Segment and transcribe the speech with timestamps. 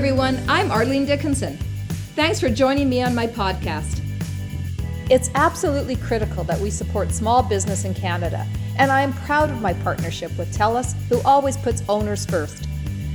[0.00, 0.42] everyone.
[0.48, 1.58] I'm Arlene Dickinson.
[2.16, 4.00] Thanks for joining me on my podcast.
[5.10, 8.46] It's absolutely critical that we support small business in Canada,
[8.78, 12.66] and I am proud of my partnership with TELUS, who always puts owners first.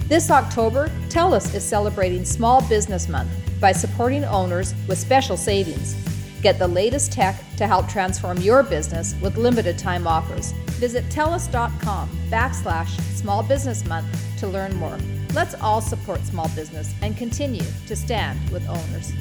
[0.08, 5.96] This October, TELUS is celebrating Small Business Month by supporting owners with special savings.
[6.44, 10.52] Get the latest tech to help transform your business with limited time offers.
[10.78, 14.06] Visit TELUS.com backslash small business month
[14.38, 15.00] to learn more.
[15.36, 19.12] Let's all support small business and continue to stand with owners.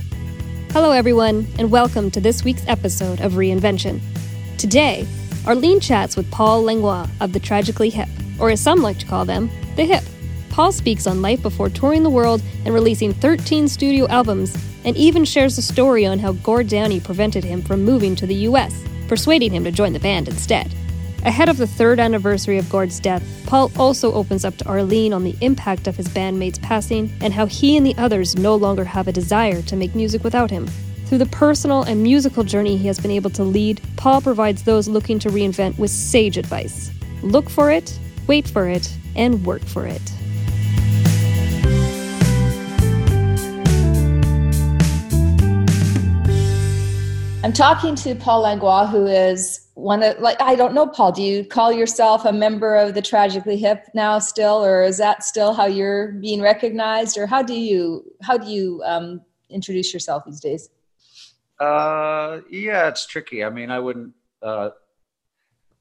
[0.71, 4.01] Hello, everyone, and welcome to this week's episode of Reinvention.
[4.57, 5.09] Today,
[5.45, 9.25] Arlene chats with Paul Langlois of the Tragically Hip, or as some like to call
[9.25, 10.05] them, the Hip.
[10.51, 15.25] Paul speaks on life before touring the world and releasing 13 studio albums, and even
[15.25, 19.51] shares a story on how Gord Downie prevented him from moving to the US, persuading
[19.51, 20.73] him to join the band instead.
[21.25, 25.25] Ahead of the third anniversary of Gord's death, Paul also opens up to Arlene on
[25.25, 29.09] the impact of his bandmate's passing and how he and the others no longer have
[29.09, 30.67] a desire to make music without him.
[31.07, 34.87] Through the personal and musical journey he has been able to lead, Paul provides those
[34.87, 36.91] looking to reinvent with sage advice.
[37.23, 40.03] Look for it, wait for it, and work for it.
[47.43, 51.13] I'm talking to Paul Langlois, who is one of like I don't know, Paul.
[51.13, 55.23] Do you call yourself a member of the Tragically Hip now still, or is that
[55.23, 60.25] still how you're being recognized, or how do you how do you um, introduce yourself
[60.25, 60.71] these days?
[61.61, 63.45] Uh, yeah, it's tricky.
[63.45, 64.71] I mean, I wouldn't uh,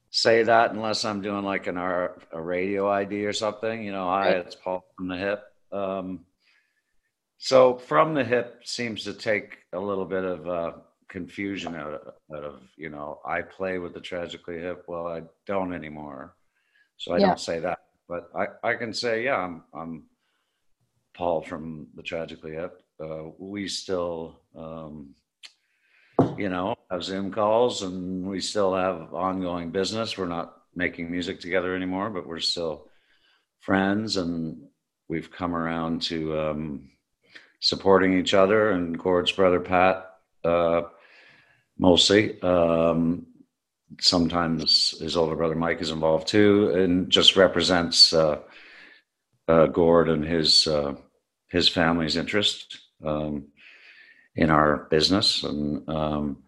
[0.09, 3.83] say that unless I'm doing like an R, a radio ID or something.
[3.83, 4.37] You know, hi, right.
[4.37, 5.43] it's Paul from the Hip.
[5.71, 6.25] Um,
[7.37, 10.47] so from the Hip seems to take a little bit of.
[10.47, 10.71] Uh,
[11.13, 14.83] confusion out of, out of you know I play with the tragically hip.
[14.87, 16.35] Well, I don't anymore,
[16.97, 17.27] so I yeah.
[17.27, 17.79] don't say that.
[18.09, 20.03] But I I can say yeah, I'm I'm
[21.13, 22.81] Paul from the tragically hip.
[22.99, 25.13] Uh, we still um,
[26.35, 30.17] you know have Zoom calls and we still have ongoing business.
[30.17, 32.89] We're not making music together anymore, but we're still
[33.59, 34.63] friends and
[35.07, 36.89] we've come around to um,
[37.59, 40.09] supporting each other and Gord's brother Pat
[40.43, 40.81] uh,
[41.83, 42.41] mostly.
[42.41, 43.27] Um,
[43.99, 48.39] sometimes his older brother Mike is involved too, and just represents uh,
[49.49, 50.95] uh, Gord and his uh,
[51.49, 53.47] his family's interest um,
[54.35, 56.43] in our business, and um,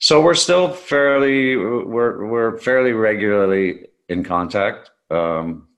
[0.00, 4.90] so we're still fairly we're we're fairly regularly in contact.
[5.10, 5.68] Um,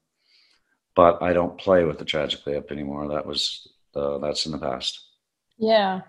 [0.95, 3.09] but I don't play with the Tragically Hip anymore.
[3.09, 5.01] That was uh, that's in the past.
[5.59, 6.03] Yeah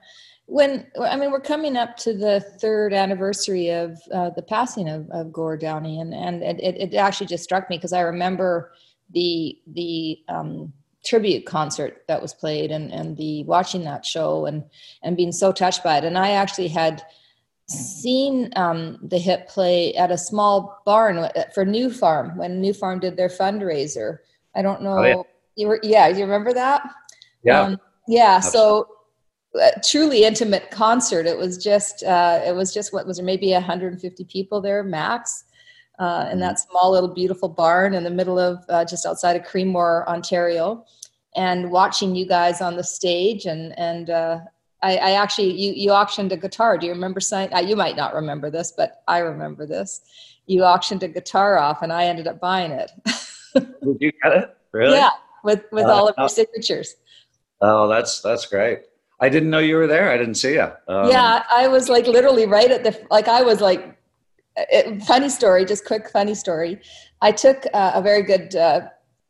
[0.45, 5.09] when I mean we're coming up to the third anniversary of uh, the passing of,
[5.11, 8.71] of Gord Downie, and and it, it actually just struck me because I remember
[9.11, 10.73] the the um,
[11.05, 14.63] tribute concert that was played and and the watching that show and
[15.01, 17.03] and being so touched by it, and I actually had
[17.67, 22.99] seen um, the Hip play at a small barn for New Farm when New Farm
[22.99, 24.17] did their fundraiser.
[24.55, 24.97] I don't know.
[24.97, 25.21] Oh, yeah.
[25.55, 26.83] You were yeah, you remember that?
[27.43, 27.61] Yeah.
[27.61, 28.39] Um, yeah.
[28.39, 28.92] So a
[29.83, 31.25] truly intimate concert.
[31.25, 35.45] It was just uh, it was just what was there maybe 150 people there max.
[35.99, 36.71] Uh, in that mm-hmm.
[36.71, 40.83] small little beautiful barn in the middle of uh, just outside of Creemore, Ontario,
[41.35, 44.39] and watching you guys on the stage and and uh,
[44.81, 46.77] I, I, actually you you auctioned a guitar.
[46.77, 47.53] Do you remember signing?
[47.53, 50.01] Uh, you might not remember this, but I remember this.
[50.47, 52.91] You auctioned a guitar off, and I ended up buying it.
[53.53, 54.57] Did you get it?
[54.71, 54.97] Really?
[54.97, 55.11] Yeah,
[55.43, 56.95] with with uh, all of your signatures.
[57.61, 58.79] Oh, that's that's great.
[59.23, 60.11] I didn't know you were there.
[60.11, 60.69] I didn't see you.
[60.89, 63.97] Um, yeah, I was like literally right at the like I was like
[64.57, 66.81] it, funny story, just quick funny story.
[67.21, 68.81] I took uh, a very good uh,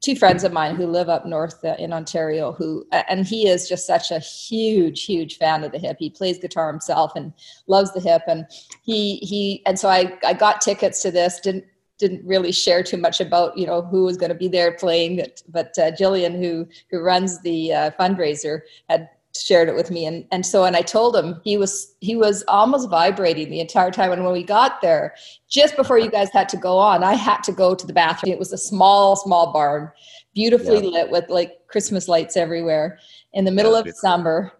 [0.03, 3.69] two friends of mine who live up north uh, in Ontario who and he is
[3.69, 5.97] just such a huge huge fan of the hip.
[5.99, 7.31] He plays guitar himself and
[7.67, 8.47] loves the hip and
[8.81, 11.65] he he and so I I got tickets to this didn't
[11.99, 15.23] didn't really share too much about you know who was going to be there playing
[15.49, 20.05] but uh, Gillian who who runs the uh, fundraiser had shared it with me.
[20.05, 23.91] And and so and I told him he was he was almost vibrating the entire
[23.91, 24.11] time.
[24.11, 25.15] And when we got there
[25.49, 28.33] just before you guys had to go on I had to go to the bathroom.
[28.33, 29.91] It was a small small barn
[30.33, 31.01] beautifully yeah.
[31.01, 32.99] lit with like Christmas lights everywhere
[33.33, 34.53] in the middle of summer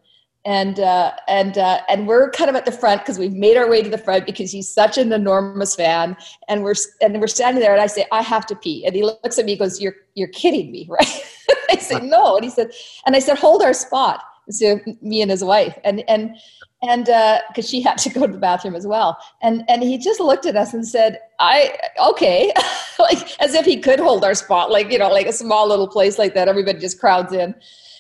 [0.46, 3.70] and uh, and uh, and we're kind of at the front because we've made our
[3.70, 6.18] way to the front because he's such an enormous fan.
[6.50, 8.86] And we're and we're standing there and I say I have to pee.
[8.86, 11.24] And he looks at me and goes you're you're kidding me right?
[11.70, 12.36] I say no.
[12.36, 12.72] And he said
[13.06, 16.36] and I said hold our spot so me and his wife and and
[16.82, 19.98] and because uh, she had to go to the bathroom as well and and he
[19.98, 21.74] just looked at us and said i
[22.06, 22.52] okay
[23.00, 25.88] like as if he could hold our spot like you know like a small little
[25.88, 27.56] place like that everybody just crowds in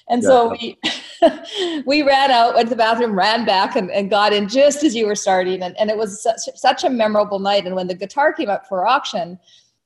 [0.09, 0.27] And yeah.
[0.27, 0.77] so we
[1.85, 4.95] we ran out, went to the bathroom, ran back, and, and got in just as
[4.95, 5.63] you were starting.
[5.63, 7.65] And, and it was such, such a memorable night.
[7.65, 9.39] And when the guitar came up for auction,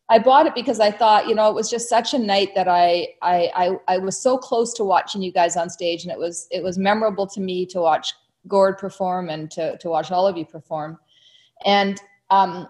[0.09, 2.67] I bought it because I thought, you know, it was just such a night that
[2.67, 6.17] I, I, I, I was so close to watching you guys on stage, and it
[6.17, 8.13] was, it was memorable to me to watch
[8.47, 10.97] Gord perform and to, to watch all of you perform.
[11.65, 11.99] And
[12.29, 12.67] um,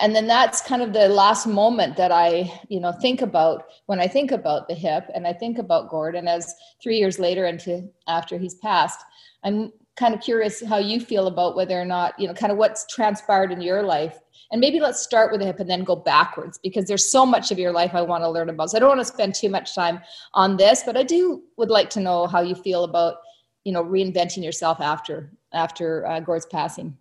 [0.00, 3.98] and then that's kind of the last moment that I, you know, think about when
[3.98, 7.88] I think about the hip and I think about Gordon as three years later into
[8.06, 9.00] after he's passed.
[9.42, 12.58] I'm kind of curious how you feel about whether or not, you know, kind of
[12.58, 14.18] what's transpired in your life.
[14.52, 17.52] And maybe let's start with the hip and then go backwards because there's so much
[17.52, 18.70] of your life I want to learn about.
[18.70, 20.00] So I don't want to spend too much time
[20.34, 23.18] on this, but I do would like to know how you feel about,
[23.64, 26.96] you know, reinventing yourself after after uh, Gord's passing.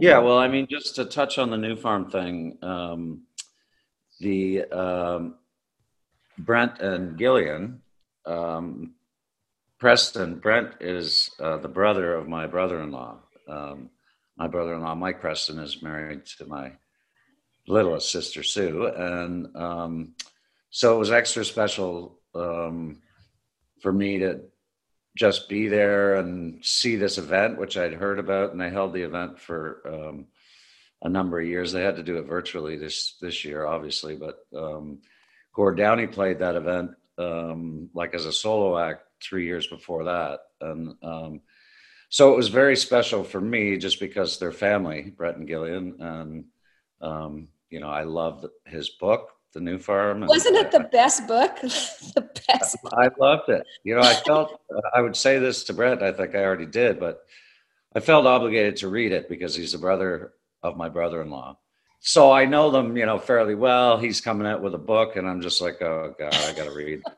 [0.00, 3.22] Yeah, well, I mean, just to touch on the new farm thing, um,
[4.20, 5.36] the um,
[6.38, 7.80] Brent and Gillian,
[8.26, 8.94] um,
[9.78, 13.16] Preston, Brent is uh, the brother of my brother-in-law.
[13.48, 13.90] Um,
[14.38, 16.72] my brother-in-law, Mike Preston, is married to my
[17.66, 20.14] littlest sister Sue, and um,
[20.70, 23.02] so it was extra special um,
[23.82, 24.40] for me to
[25.16, 29.02] just be there and see this event, which I'd heard about, and they held the
[29.02, 30.26] event for um,
[31.02, 31.72] a number of years.
[31.72, 35.00] They had to do it virtually this this year, obviously, but um,
[35.52, 40.40] Gord Downie played that event um, like as a solo act three years before that,
[40.60, 41.40] and um,
[42.08, 46.44] so it was very special for me just because they're family, Brent and Gillian, and
[47.00, 50.24] um, you know I loved his book the New Farm.
[50.26, 51.56] Wasn't it the best book?
[51.62, 52.76] the best.
[52.92, 53.64] I loved it.
[53.84, 54.60] You know, I felt
[54.94, 56.02] I would say this to Brent.
[56.02, 57.20] I think I already did, but
[57.94, 61.56] I felt obligated to read it because he's the brother of my brother-in-law.
[62.00, 63.98] So I know them, you know, fairly well.
[63.98, 66.74] He's coming out with a book, and I'm just like, oh god, I got to
[66.74, 67.02] read.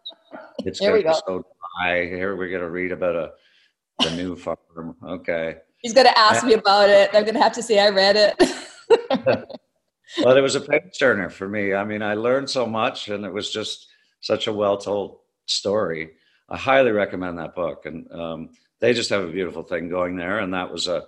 [0.63, 1.43] It's going to be so
[1.83, 2.05] dry.
[2.05, 3.33] Here we're going to read about a
[4.01, 4.97] the new farm.
[5.05, 5.57] Okay.
[5.79, 7.11] He's going to ask me about it.
[7.15, 8.35] I'm going to have to say I read it.
[10.23, 11.75] well, it was a page turner for me.
[11.75, 13.89] I mean, I learned so much, and it was just
[14.21, 16.13] such a well told story.
[16.49, 18.51] I highly recommend that book, and um,
[18.81, 20.41] they just have a beautiful thing going there.
[20.41, 21.05] And that was a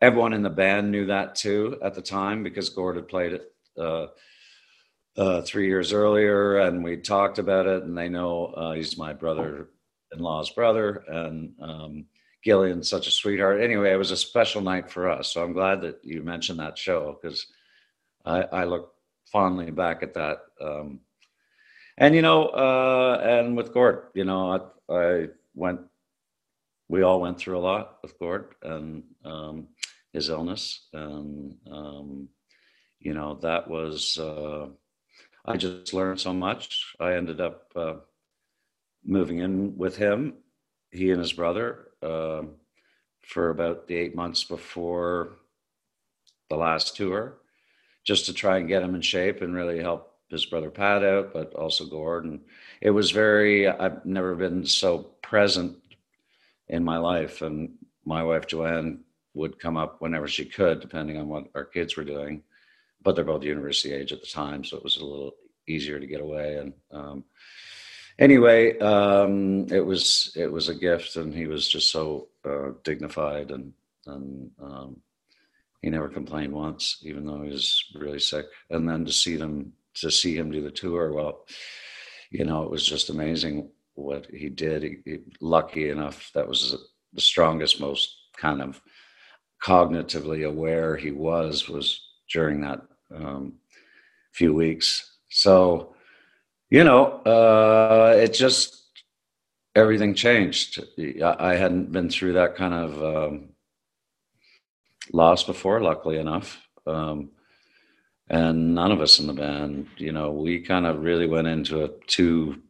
[0.00, 3.52] everyone in the band knew that too at the time because Gord had played it
[3.76, 4.06] uh,
[5.16, 7.82] uh, three years earlier, and we talked about it.
[7.82, 12.06] And they know uh, he's my brother-in-law's brother, and um,
[12.42, 13.60] Gillian's such a sweetheart.
[13.60, 15.32] Anyway, it was a special night for us.
[15.32, 17.46] So I'm glad that you mentioned that show because
[18.24, 18.94] I, I look
[19.30, 20.38] fondly back at that.
[20.60, 21.00] Um,
[21.98, 25.80] and you know, uh, and with Gord, you know, I, I, went.
[26.88, 29.68] We all went through a lot with Gord and um,
[30.12, 32.28] his illness, and um,
[32.98, 34.18] you know that was.
[34.18, 34.68] Uh,
[35.44, 36.94] I just learned so much.
[36.98, 37.94] I ended up uh,
[39.04, 40.34] moving in with him,
[40.90, 42.42] he and his brother, uh,
[43.22, 45.32] for about the eight months before
[46.48, 47.38] the last tour
[48.04, 51.32] just to try and get him in shape and really help his brother Pat out,
[51.32, 52.40] but also Gordon.
[52.80, 55.76] It was very, I've never been so present
[56.68, 57.42] in my life.
[57.42, 57.74] And
[58.04, 59.00] my wife Joanne
[59.34, 62.42] would come up whenever she could, depending on what our kids were doing.
[63.02, 65.32] But they're both university age at the time, so it was a little
[65.66, 66.56] easier to get away.
[66.56, 67.24] And um,
[68.20, 73.50] anyway, um, it was it was a gift, and he was just so uh, dignified
[73.50, 73.72] and
[74.06, 74.96] and um,
[75.82, 78.46] he never complained once, even though he was really sick.
[78.70, 81.46] And then to see them to see him do the tour, well,
[82.30, 84.82] you know, it was just amazing what he did.
[84.82, 86.76] He, he, lucky enough, that was
[87.12, 88.80] the strongest, most kind of
[89.62, 92.00] cognitively aware he was was
[92.32, 92.80] during that
[93.14, 93.54] um,
[94.32, 95.16] few weeks.
[95.28, 95.94] So,
[96.70, 98.80] you know, uh, it just
[99.74, 100.82] everything changed.
[101.22, 103.48] I hadn't been through that kind of um,
[105.12, 106.60] lost before, luckily enough.
[106.86, 107.30] Um,
[108.28, 111.84] and none of us in the band, you know, we kind of really went into
[111.84, 112.62] a two,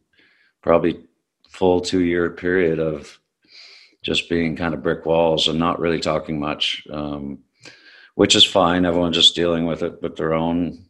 [0.61, 1.05] probably
[1.49, 3.19] full two year period of
[4.01, 7.37] just being kind of brick walls and not really talking much, um,
[8.15, 8.85] which is fine.
[8.85, 10.85] Everyone just dealing with it with their own,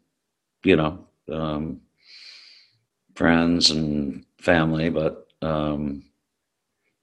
[0.64, 1.82] you know, um,
[3.16, 6.04] friends and family, but um,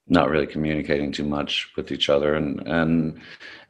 [0.09, 2.35] not really communicating too much with each other.
[2.35, 3.21] And and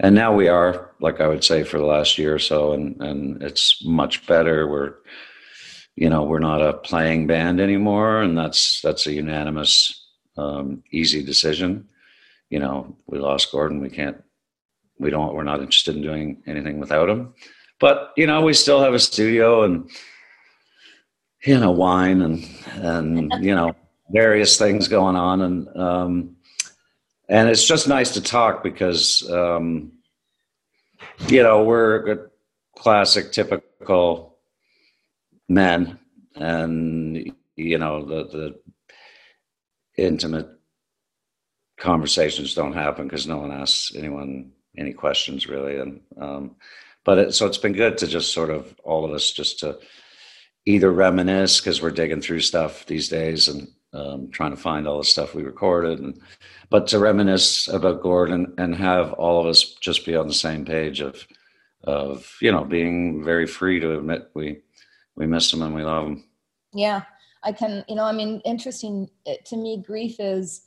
[0.00, 3.00] and now we are like i would say for the last year or so and
[3.00, 4.66] and it's much better.
[4.66, 4.94] We're
[5.96, 11.22] you know we're not a playing band anymore and that's that's a unanimous um, easy
[11.24, 11.88] decision.
[12.50, 13.80] You know we lost gordon.
[13.80, 14.22] We can't
[14.98, 17.34] we don't we're not interested in doing anything without him.
[17.80, 19.90] But you know we still have a studio and
[21.44, 23.74] you know wine and and you know
[24.10, 26.36] various things going on, and um,
[27.28, 29.92] and it's just nice to talk because um,
[31.28, 32.18] you know we're a
[32.76, 34.38] classic, typical
[35.48, 35.98] men,
[36.34, 38.24] and you know the
[39.96, 40.48] the intimate
[41.78, 45.78] conversations don't happen because no one asks anyone any questions really.
[45.78, 46.56] And um,
[47.04, 49.78] but it, so it's been good to just sort of all of us just to
[50.68, 54.98] either reminisce because we're digging through stuff these days and um, trying to find all
[54.98, 56.20] the stuff we recorded and
[56.68, 60.66] but to reminisce about gordon and have all of us just be on the same
[60.66, 61.26] page of
[61.84, 64.60] of you know being very free to admit we
[65.16, 66.22] we miss him and we love him
[66.74, 67.00] yeah
[67.44, 69.08] i can you know i mean interesting
[69.46, 70.66] to me grief is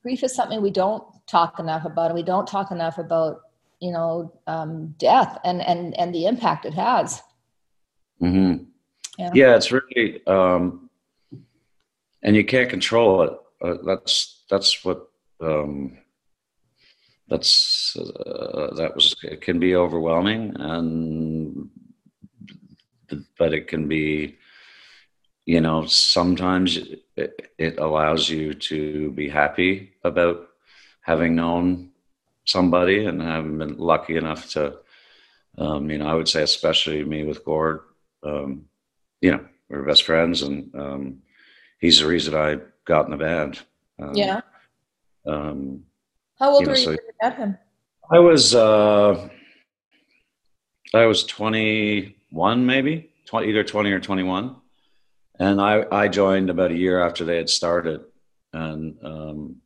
[0.00, 3.40] grief is something we don't talk enough about and we don't talk enough about
[3.80, 7.20] you know um, death and and and the impact it has
[8.22, 8.62] mm-hmm.
[9.20, 9.30] Yeah.
[9.34, 10.88] yeah it's really um,
[12.22, 15.08] and you can't control it uh, that's that's what
[15.40, 15.98] um,
[17.28, 21.70] that's uh, that was it can be overwhelming and
[23.38, 24.36] but it can be
[25.46, 26.78] you know sometimes
[27.16, 30.48] it, it allows you to be happy about
[31.02, 31.90] having known
[32.44, 34.76] somebody and having been lucky enough to
[35.58, 37.80] um, you know i would say especially me with gord
[38.22, 38.66] um,
[39.20, 41.18] you know we're best friends and um,
[41.78, 43.60] he's the reason i got in the band.
[44.00, 44.40] Um, yeah.
[45.26, 45.84] um,
[46.38, 47.58] how old you know, were you so at him?
[48.10, 49.28] I was uh,
[50.94, 53.10] i was 21 maybe?
[53.26, 54.56] 20, either 20 or 21
[55.40, 58.02] and I, I joined about a year after they had started,
[58.52, 59.56] and um,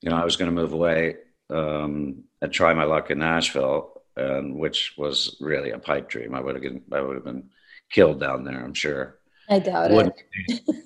[0.00, 1.16] you know I was going to move away
[1.50, 6.34] um, and try my luck in Nashville, and which was really a pipe dream.
[6.34, 7.50] I would have been I would have been
[7.90, 8.62] killed down there.
[8.62, 9.18] I'm sure.
[9.48, 10.12] I doubt it.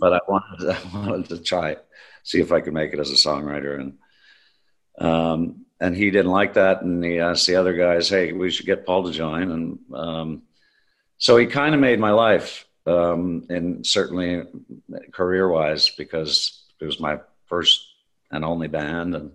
[0.01, 1.85] but I wanted I wanted to try it,
[2.23, 3.99] see if I could make it as a songwriter, and
[4.99, 8.67] um, and he didn't like that, and he asked the other guys, "Hey, we should
[8.67, 10.43] get Paul to join," and um,
[11.19, 14.43] so he kind of made my life um, and certainly
[15.13, 17.87] career wise because it was my first
[18.31, 19.33] and only band and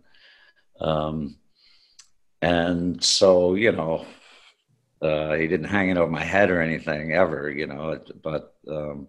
[0.80, 1.38] um,
[2.42, 4.06] and so you know
[5.02, 9.08] uh, he didn't hang it over my head or anything ever you know but um,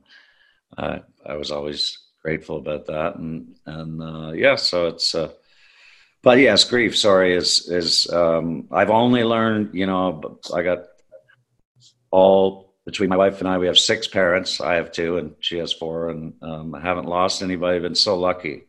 [0.76, 5.30] I, I was always grateful about that and and uh, yeah so it's uh,
[6.22, 10.84] but yes grief sorry is is um, I've only learned you know I got
[12.10, 14.60] all between my wife and I, we have six parents.
[14.60, 17.76] I have two, and she has four, and um, I haven't lost anybody.
[17.76, 18.64] I've been so lucky.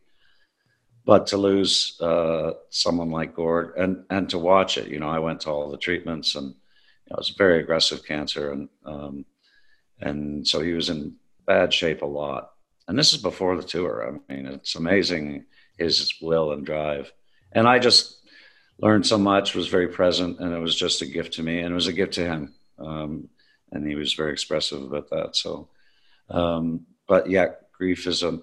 [1.04, 5.18] But to lose uh, someone like Gord and and to watch it, you know, I
[5.18, 6.54] went to all the treatments, and
[7.12, 9.24] know, it was very aggressive cancer, and um,
[10.00, 11.16] and so he was in
[11.46, 12.50] bad shape a lot.
[12.88, 14.20] And this is before the tour.
[14.28, 15.44] I mean, it's amazing
[15.78, 17.12] his will and drive.
[17.52, 18.18] And I just
[18.78, 21.72] learned so much, was very present, and it was just a gift to me, and
[21.72, 22.54] it was a gift to him.
[22.78, 23.28] Um,
[23.70, 25.36] and he was very expressive about that.
[25.36, 25.68] So,
[26.30, 28.40] um, but yeah, grief is a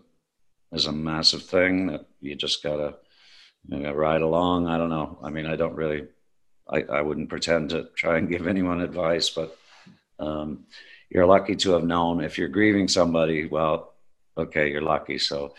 [0.71, 2.95] is a massive thing that you just gotta
[3.67, 4.67] you know, ride along.
[4.67, 5.19] I don't know.
[5.23, 6.07] I mean, I don't really.
[6.71, 9.57] I, I wouldn't pretend to try and give anyone advice, but
[10.19, 10.65] um,
[11.09, 12.23] you're lucky to have known.
[12.23, 13.93] If you're grieving somebody, well,
[14.37, 15.17] okay, you're lucky.
[15.17, 15.55] So,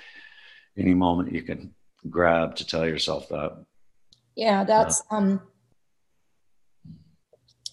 [0.76, 1.74] any moment you can
[2.08, 3.64] grab to tell yourself that.
[4.36, 5.42] Yeah, that's uh, um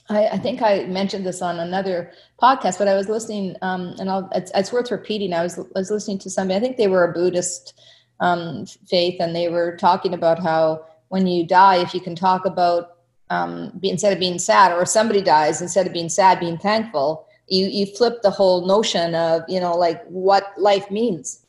[0.09, 4.27] I, I, think I mentioned this on another podcast, but I was listening, um, and
[4.33, 5.33] it's, it's, worth repeating.
[5.33, 7.79] I was, I was listening to somebody, I think they were a Buddhist
[8.19, 12.45] um, faith, and they were talking about how when you die, if you can talk
[12.45, 12.96] about
[13.29, 16.57] um, be, instead of being sad, or if somebody dies, instead of being sad, being
[16.57, 21.45] thankful, you, you flip the whole notion of, you know, like what life means.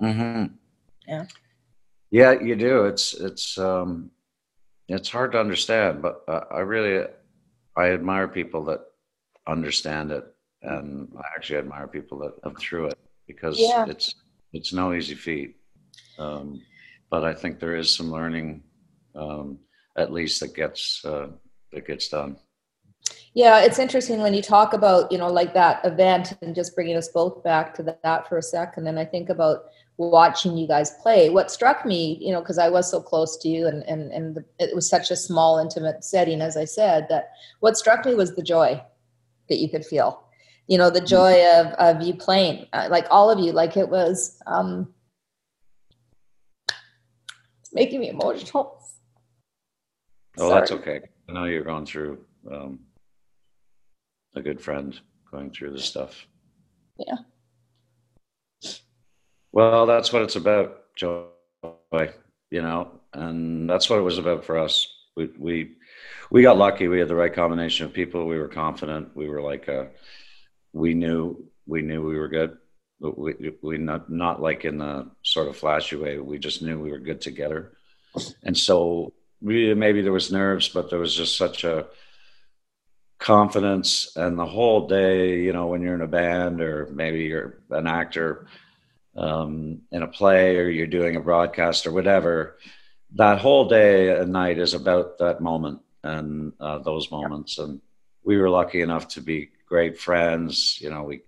[0.00, 0.54] Mm-hmm.
[1.06, 1.24] Yeah.
[2.10, 2.84] Yeah, you do.
[2.86, 4.10] It's, it's, um,
[4.88, 7.06] it's hard to understand, but uh, I really,
[7.76, 8.80] I admire people that
[9.46, 10.24] understand it,
[10.62, 13.84] and I actually admire people that have through it because yeah.
[13.86, 14.14] it's
[14.52, 15.56] it's no easy feat.
[16.18, 16.62] Um,
[17.10, 18.62] but I think there is some learning,
[19.14, 19.58] um,
[19.98, 21.28] at least that gets uh,
[21.72, 22.36] that gets done.
[23.34, 26.96] Yeah, it's interesting when you talk about you know like that event and just bringing
[26.96, 28.86] us both back to that for a second.
[28.86, 29.64] And I think about
[29.98, 33.48] watching you guys play what struck me you know because i was so close to
[33.48, 37.08] you and and, and the, it was such a small intimate setting as i said
[37.08, 38.80] that what struck me was the joy
[39.48, 40.22] that you could feel
[40.68, 43.88] you know the joy of of you playing uh, like all of you like it
[43.88, 44.94] was um
[47.72, 48.80] making me emotional
[50.38, 50.60] oh Sorry.
[50.60, 52.18] that's okay i know you're going through
[52.50, 52.80] um
[54.34, 56.26] a good friend going through this stuff
[56.98, 57.16] yeah
[59.52, 61.24] Well, that's what it's about, Joy.
[62.50, 64.86] You know, and that's what it was about for us.
[65.16, 65.72] We we
[66.30, 66.88] we got lucky.
[66.88, 68.26] We had the right combination of people.
[68.26, 69.16] We were confident.
[69.16, 69.88] We were like, a,
[70.72, 72.56] we knew we knew we were good.
[73.00, 76.18] But we we not not like in the sort of flashy way.
[76.18, 77.72] We just knew we were good together,
[78.42, 81.86] and so maybe there was nerves, but there was just such a
[83.18, 87.58] confidence and the whole day you know when you're in a band or maybe you're
[87.70, 88.46] an actor
[89.16, 92.56] um, in a play or you're doing a broadcast or whatever
[93.14, 97.58] that whole day and night is about that moment and uh, those moments.
[97.58, 97.80] And
[98.24, 100.78] we were lucky enough to be great friends.
[100.80, 101.22] You know we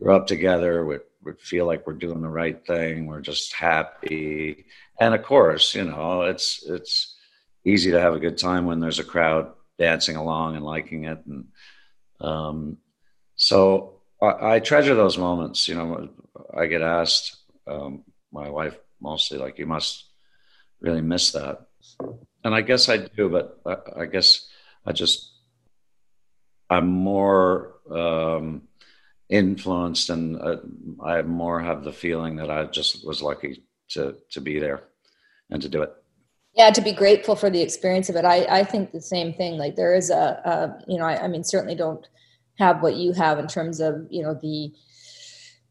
[0.00, 4.64] grew up together we, we feel like we're doing the right thing we're just happy
[5.00, 7.16] and of course you know it's it's
[7.64, 11.20] easy to have a good time when there's a crowd dancing along and liking it.
[11.26, 11.46] And
[12.20, 12.78] um,
[13.36, 15.68] so I, I, treasure those moments.
[15.68, 16.08] You know,
[16.56, 17.36] I get asked,
[17.66, 20.04] um, my wife mostly, like, you must
[20.80, 21.66] really miss that.
[22.44, 24.48] And I guess I do, but I, I guess
[24.86, 25.32] I just,
[26.70, 28.62] I'm more um,
[29.28, 30.56] influenced and uh,
[31.04, 34.84] I more have the feeling that I just was lucky to, to be there
[35.50, 35.92] and to do it.
[36.54, 38.24] Yeah to be grateful for the experience of it.
[38.24, 39.56] I i think the same thing.
[39.56, 42.06] Like there is a, a you know I, I, mean certainly don't
[42.58, 44.72] have what you have in terms of you know the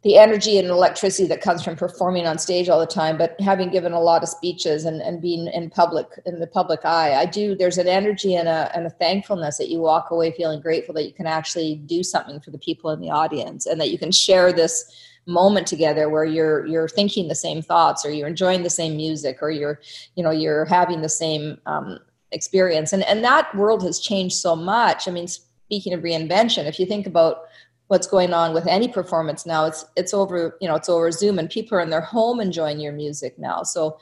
[0.04, 3.70] the energy and electricity that comes from performing on stage all the time but having
[3.70, 7.26] given a lot of speeches and, and being in public in the public eye i
[7.26, 10.94] do there's an energy and a, and a thankfulness that you walk away feeling grateful
[10.94, 14.00] that you can actually do something for the people in the audience and that you
[14.00, 14.92] can share this
[15.28, 19.40] moment together where you're you're thinking the same thoughts or you're enjoying the same music
[19.42, 19.80] or you're
[20.16, 22.00] you know you're having the same um,
[22.32, 22.94] experience.
[22.94, 25.08] And and that world has changed so much.
[25.08, 27.44] I mean speaking of reinvention if you think about
[27.88, 31.38] what's going on with any performance now it's it's over you know it's over zoom
[31.40, 33.64] and people are in their home enjoying your music now.
[33.64, 33.98] So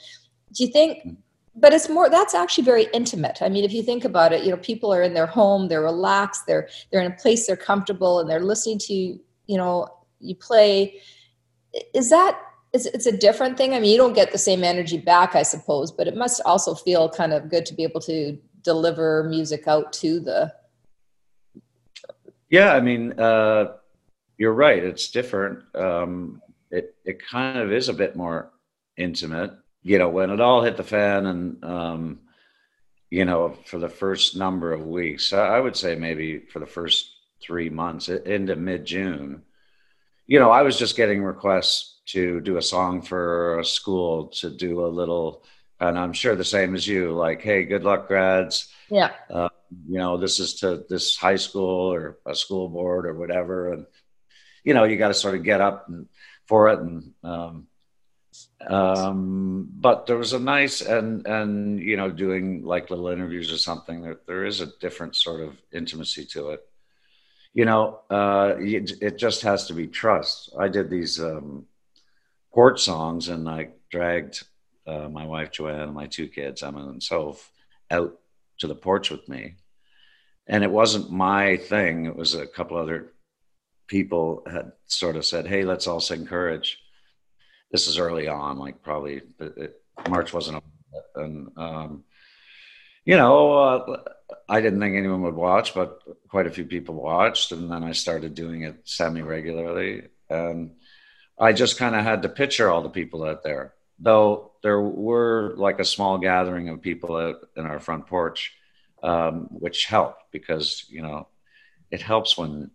[0.53, 1.17] do you think
[1.55, 3.41] but it's more that's actually very intimate.
[3.41, 5.81] I mean if you think about it you know people are in their home they're
[5.81, 9.87] relaxed they're they're in a place they're comfortable and they're listening to you, you know
[10.19, 11.01] you play
[11.93, 12.39] is that
[12.73, 13.73] it's, it's a different thing?
[13.73, 16.73] I mean you don't get the same energy back i suppose but it must also
[16.75, 20.53] feel kind of good to be able to deliver music out to the
[22.49, 23.73] yeah i mean uh,
[24.37, 25.63] you're right it's different.
[25.75, 28.51] Um, it, it kind of is a bit more
[28.97, 29.51] intimate
[29.81, 32.19] you know when it all hit the fan and um,
[33.09, 37.15] you know for the first number of weeks i would say maybe for the first
[37.41, 39.41] three months into mid-june
[40.29, 44.51] you know, I was just getting requests to do a song for a school to
[44.51, 45.43] do a little,
[45.79, 48.71] and I'm sure the same as you, like, hey, good luck, grads.
[48.91, 49.09] Yeah.
[49.27, 49.49] Uh,
[49.87, 53.87] you know, this is to this high school or a school board or whatever, and
[54.63, 56.07] you know, you got to sort of get up and
[56.45, 57.67] for it, and um,
[58.67, 63.57] um, but there was a nice and and you know, doing like little interviews or
[63.57, 64.03] something.
[64.03, 66.68] There there is a different sort of intimacy to it
[67.53, 70.53] you know, uh, it, it, just has to be trust.
[70.57, 71.65] I did these um,
[72.51, 74.43] court songs and I dragged
[74.85, 77.51] uh, my wife Joanne and my two kids, Emma and Soph,
[77.91, 78.19] out
[78.59, 79.55] to the porch with me.
[80.47, 82.05] And it wasn't my thing.
[82.05, 83.13] It was a couple other
[83.87, 86.79] people had sort of said, "Hey, let's all sing Courage."
[87.71, 90.63] This is early on, like probably it, March wasn't,
[91.15, 92.03] and um,
[93.05, 94.03] you know, uh,
[94.47, 97.91] I didn't think anyone would watch, but quite a few people watched, and then I
[97.91, 100.71] started doing it semi regularly, and
[101.39, 103.73] I just kind of had to picture all the people out there.
[103.99, 108.55] Though there were like a small gathering of people out in our front porch,
[109.03, 111.27] um, which helped because you know
[111.91, 112.71] it helps when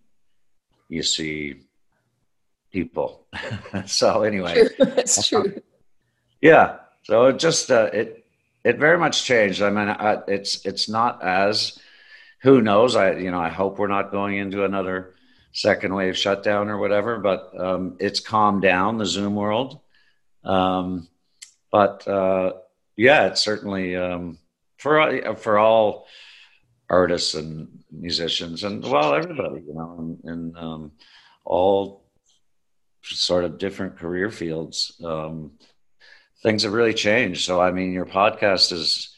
[0.88, 1.62] you see
[2.72, 3.26] people.
[3.86, 5.60] so anyway, that's true.
[6.40, 6.80] Yeah.
[7.04, 8.23] So it just uh, it
[8.64, 9.62] it very much changed.
[9.62, 11.78] I mean, I, it's it's not as
[12.40, 12.96] who knows.
[12.96, 15.14] I you know I hope we're not going into another
[15.52, 17.18] second wave shutdown or whatever.
[17.18, 19.80] But um, it's calmed down the Zoom world.
[20.42, 21.08] Um,
[21.70, 22.54] but uh,
[22.96, 24.38] yeah, it's certainly um,
[24.78, 26.06] for for all
[26.88, 30.92] artists and musicians and well everybody you know in, um,
[31.44, 32.04] all
[33.02, 35.00] sort of different career fields.
[36.44, 37.44] Things have really changed.
[37.44, 39.16] So I mean, your podcast is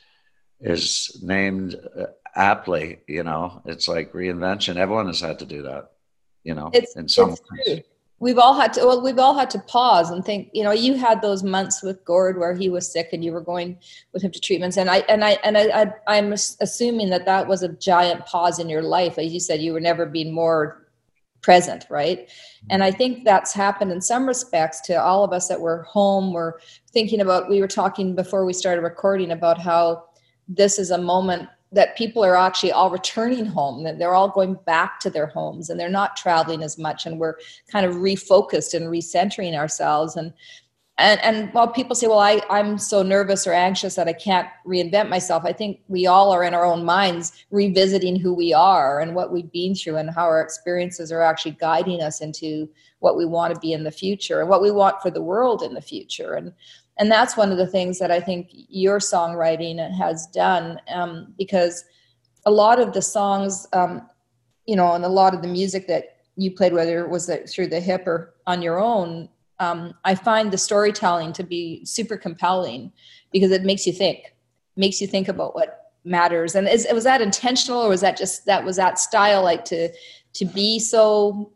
[0.60, 3.00] is named uh, aptly.
[3.06, 4.76] You know, it's like reinvention.
[4.76, 5.90] Everyone has had to do that.
[6.44, 7.36] You know, it's, in some
[7.66, 7.80] true.
[8.18, 8.86] We've all had to.
[8.86, 10.48] Well, we've all had to pause and think.
[10.54, 13.42] You know, you had those months with Gord where he was sick and you were
[13.42, 13.78] going
[14.12, 17.46] with him to treatments, and I and I and I, I I'm assuming that that
[17.46, 19.18] was a giant pause in your life.
[19.18, 20.85] As you said, you were never being more
[21.46, 22.26] present, right?
[22.26, 22.66] Mm-hmm.
[22.70, 26.32] And I think that's happened in some respects to all of us that were home.
[26.32, 26.54] We're
[26.90, 30.06] thinking about, we were talking before we started recording about how
[30.48, 34.54] this is a moment that people are actually all returning home that they're all going
[34.66, 37.34] back to their homes and they're not traveling as much and we're
[37.70, 40.32] kind of refocused and recentering ourselves and
[40.98, 44.48] and and while people say well I, i'm so nervous or anxious that i can't
[44.66, 49.00] reinvent myself i think we all are in our own minds revisiting who we are
[49.00, 52.68] and what we've been through and how our experiences are actually guiding us into
[53.00, 55.62] what we want to be in the future and what we want for the world
[55.62, 56.34] in the future.
[56.34, 56.52] And
[56.98, 61.84] and that's one of the things that i think your songwriting has done um, because
[62.46, 64.08] a lot of the songs um,
[64.66, 67.66] you know and a lot of the music that you played whether it was through
[67.66, 69.28] the hip or on your own
[69.58, 72.92] um, I find the storytelling to be super compelling
[73.32, 74.34] because it makes you think,
[74.76, 76.54] makes you think about what matters.
[76.54, 79.64] And is, it was that intentional, or was that just that was that style like
[79.66, 79.90] to
[80.34, 81.52] to be so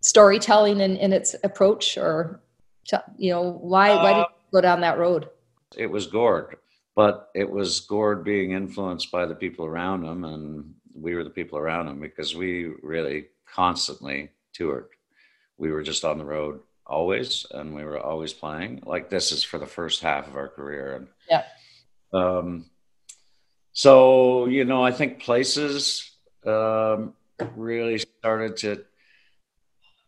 [0.00, 2.40] storytelling in, in its approach, or
[2.86, 5.28] to, you know why uh, why did you go down that road?
[5.76, 6.56] It was Gord,
[6.94, 11.30] but it was Gord being influenced by the people around him, and we were the
[11.30, 14.86] people around him because we really constantly toured.
[15.58, 18.82] We were just on the road always, and we were always playing.
[18.84, 21.44] Like this is for the first half of our career, and yeah.
[22.12, 22.66] Um,
[23.72, 26.10] so you know, I think places
[26.46, 27.14] um,
[27.56, 28.84] really started to,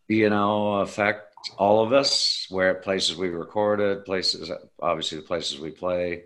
[0.07, 2.47] you know, affect all of us.
[2.49, 6.23] Where places we recorded, places obviously the places we play.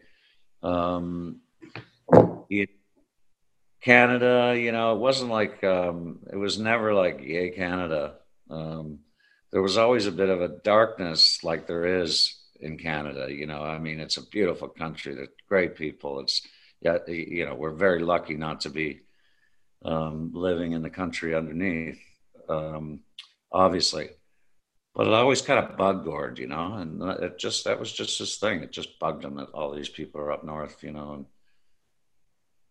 [0.62, 1.42] Um,
[3.82, 8.16] Canada, you know, it wasn't like um, it was never like yay Canada.
[8.50, 9.00] Um,
[9.52, 13.28] there was always a bit of a darkness like there is in Canada.
[13.30, 15.16] You know, I mean, it's a beautiful country.
[15.16, 16.20] They're great people.
[16.20, 16.42] It's
[16.82, 19.02] yeah, you know, we're very lucky not to be
[19.84, 22.00] um, living in the country underneath,
[22.48, 23.02] um,
[23.52, 24.10] obviously.
[24.96, 28.20] But it always kind of bugged Gord, you know, and it just that was just
[28.20, 28.62] his thing.
[28.64, 31.26] It just bugged him that all these people are up north, you know, and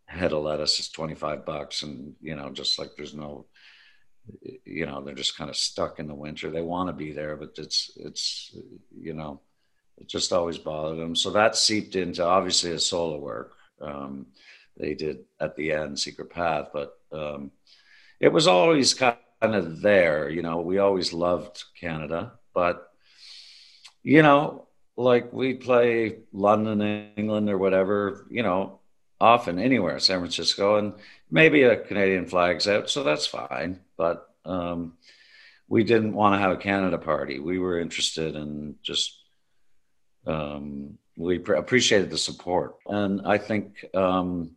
[0.07, 3.47] head of lettuce is twenty five bucks, and you know, just like there's no
[4.64, 6.51] you know they're just kind of stuck in the winter.
[6.51, 8.55] They want to be there but it's it's
[8.97, 9.41] you know
[9.97, 13.55] it just always bothered them so that seeped into obviously a solo work.
[13.81, 14.27] Um,
[14.77, 17.51] they did at the end secret path but um,
[18.21, 20.61] it was always kind of there you know.
[20.61, 22.91] We always loved canada but
[24.03, 26.81] you know like we play london
[27.17, 28.78] england or whatever you know
[29.20, 30.92] often anywhere san francisco and
[31.31, 34.94] maybe a canadian flag's out so that's fine but um,
[35.68, 37.38] we didn't want to have a Canada party.
[37.38, 39.20] We were interested in just
[40.26, 44.52] um, we pre- appreciated the support, and I think um,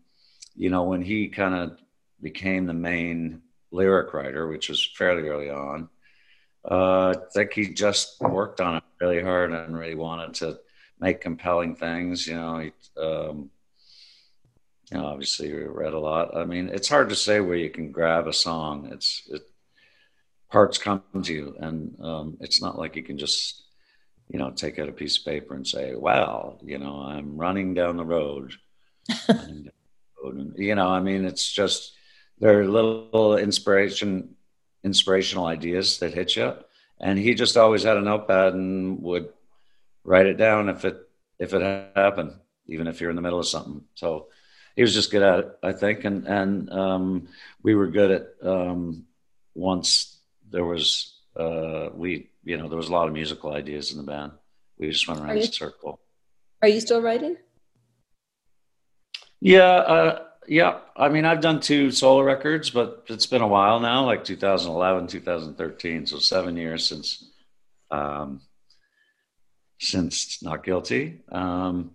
[0.56, 1.78] you know when he kind of
[2.21, 5.89] became the main lyric writer, which was fairly early on.
[6.63, 10.60] Uh, I think he just worked on it really hard and really wanted to
[11.00, 12.28] make compelling things.
[12.28, 12.71] You know, he,
[13.02, 13.50] um,
[14.92, 16.36] you know, obviously we read a lot.
[16.36, 18.90] I mean, it's hard to say where you can grab a song.
[18.92, 19.42] It's it,
[20.50, 23.64] parts come to you, and um, it's not like you can just
[24.28, 27.74] you know take out a piece of paper and say, "Well, you know, I'm running
[27.74, 28.54] down the road."
[29.28, 29.72] down the
[30.22, 30.56] road.
[30.58, 31.94] you know, I mean, it's just
[32.40, 34.36] there are little inspiration,
[34.84, 36.54] inspirational ideas that hit you,
[37.00, 39.30] and he just always had a notepad and would
[40.04, 40.98] write it down if it
[41.40, 42.34] if it happened,
[42.68, 43.84] even if you're in the middle of something.
[43.96, 44.28] So
[44.76, 47.28] he was just good at it, I think, and and um,
[47.64, 49.06] we were good at um,
[49.54, 50.18] once
[50.50, 54.04] there was uh, we you know there was a lot of musical ideas in the
[54.04, 54.34] band.
[54.78, 56.00] We just went around in a circle.
[56.62, 57.38] Are you still writing?
[59.40, 60.80] Yeah, uh, yeah.
[60.96, 65.08] I mean, I've done two solo records, but it's been a while now, like 2011,
[65.08, 67.32] 2013, so seven years since
[67.90, 68.42] um,
[69.80, 71.22] since Not Guilty.
[71.32, 71.92] Um,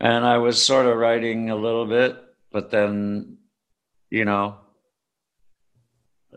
[0.00, 2.16] and I was sort of writing a little bit,
[2.50, 3.36] but then,
[4.08, 4.56] you know,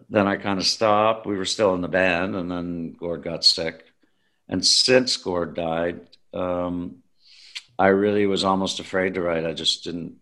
[0.09, 1.25] then I kind of stopped.
[1.25, 3.85] We were still in the band, and then Gord got sick.
[4.49, 6.01] And since Gord died,
[6.33, 6.97] um,
[7.79, 9.45] I really was almost afraid to write.
[9.45, 10.17] I just didn't,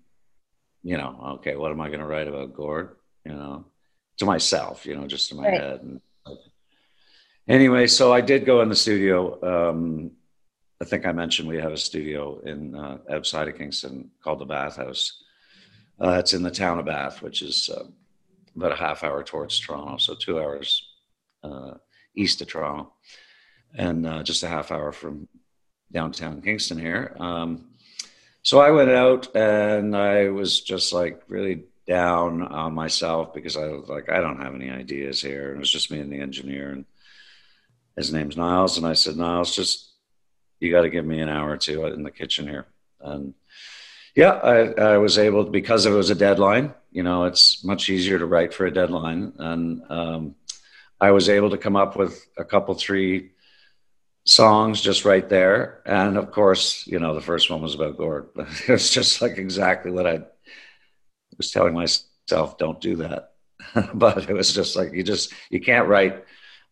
[0.84, 2.95] you know, okay, what am I going to write about Gord?
[3.25, 3.65] You know,
[4.17, 5.62] to myself, you know, just in my right.
[5.62, 5.82] head.
[5.82, 6.01] And
[7.47, 9.69] anyway, so I did go in the studio.
[9.71, 10.12] Um,
[10.82, 14.46] I think I mentioned we have a studio in uh, outside of Kingston called the
[14.46, 15.22] Bathhouse.
[16.04, 17.84] Uh, it's in the town of Bath, which is uh,
[18.56, 20.89] about a half hour towards Toronto, so two hours
[21.44, 21.76] uh,
[22.15, 22.94] east of Toronto,
[23.76, 25.28] and uh, just a half hour from
[25.91, 27.15] downtown Kingston here.
[27.20, 27.70] Um,
[28.41, 33.67] so I went out and I was just like really down on myself because I
[33.67, 35.50] was like, I don't have any ideas here.
[35.50, 36.72] And it was just me and the engineer.
[36.72, 36.86] And
[37.96, 38.78] his name's Niles.
[38.78, 39.90] And I said, Niles, just,
[40.62, 42.67] you got to give me an hour or two in the kitchen here.
[43.02, 43.34] And
[44.15, 47.89] yeah, I, I was able to, because it was a deadline, you know, it's much
[47.89, 49.34] easier to write for a deadline.
[49.39, 50.36] And um,
[51.00, 53.32] I was able to come up with a couple, three
[54.24, 55.82] songs just right there.
[55.86, 58.30] And of course, you know, the first one was about Gord.
[58.36, 60.21] It was just like exactly what I
[61.38, 63.32] was telling myself, don't do that.
[63.95, 66.24] but it was just like, you just, you can't write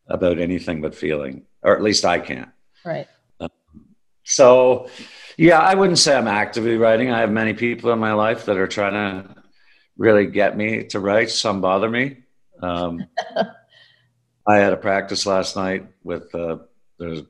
[0.08, 2.50] about anything but feeling, or at least I can't.
[2.86, 3.08] Right.
[4.30, 4.90] Um, so,
[5.38, 7.12] yeah, I wouldn't say I'm actively writing.
[7.12, 9.36] I have many people in my life that are trying to
[9.98, 11.30] really get me to write.
[11.30, 12.18] Some bother me.
[12.62, 13.06] Um,
[14.48, 16.58] I had a practice last night with uh,
[16.98, 17.22] there's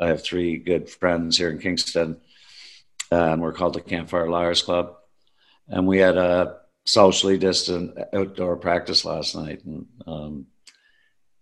[0.00, 2.20] I have three good friends here in Kingston,
[3.10, 4.96] and we're called the Campfire Liars Club,
[5.66, 10.46] and we had a socially distant outdoor practice last night, and um,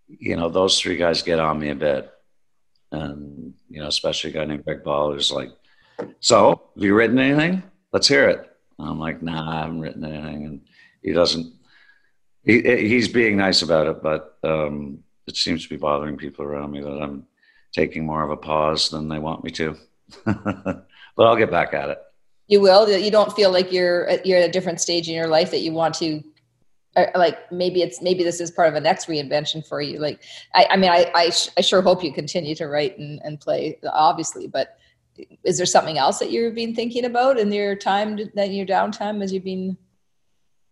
[0.08, 2.10] you know those three guys get on me a bit,
[2.90, 3.45] and
[3.76, 5.50] you know especially a guy named Greg Ball who's like,
[6.20, 7.62] "So, have you written anything?
[7.92, 10.60] Let's hear it." And I'm like, "Nah, I haven't written anything," and
[11.02, 11.52] he doesn't.
[12.42, 16.70] He, he's being nice about it, but um, it seems to be bothering people around
[16.70, 17.26] me that I'm
[17.72, 19.76] taking more of a pause than they want me to.
[20.24, 20.86] but
[21.18, 21.98] I'll get back at it.
[22.46, 22.88] You will.
[22.88, 25.72] You don't feel like you're you're at a different stage in your life that you
[25.72, 26.24] want to,
[27.14, 29.98] like maybe it's maybe this is part of a next reinvention for you.
[29.98, 30.22] Like
[30.54, 33.40] I, I mean, I I, sh- I sure hope you continue to write and, and
[33.40, 34.46] play, obviously.
[34.46, 34.78] But
[35.44, 39.22] is there something else that you've been thinking about in your time, that your downtime,
[39.22, 39.76] as you've been?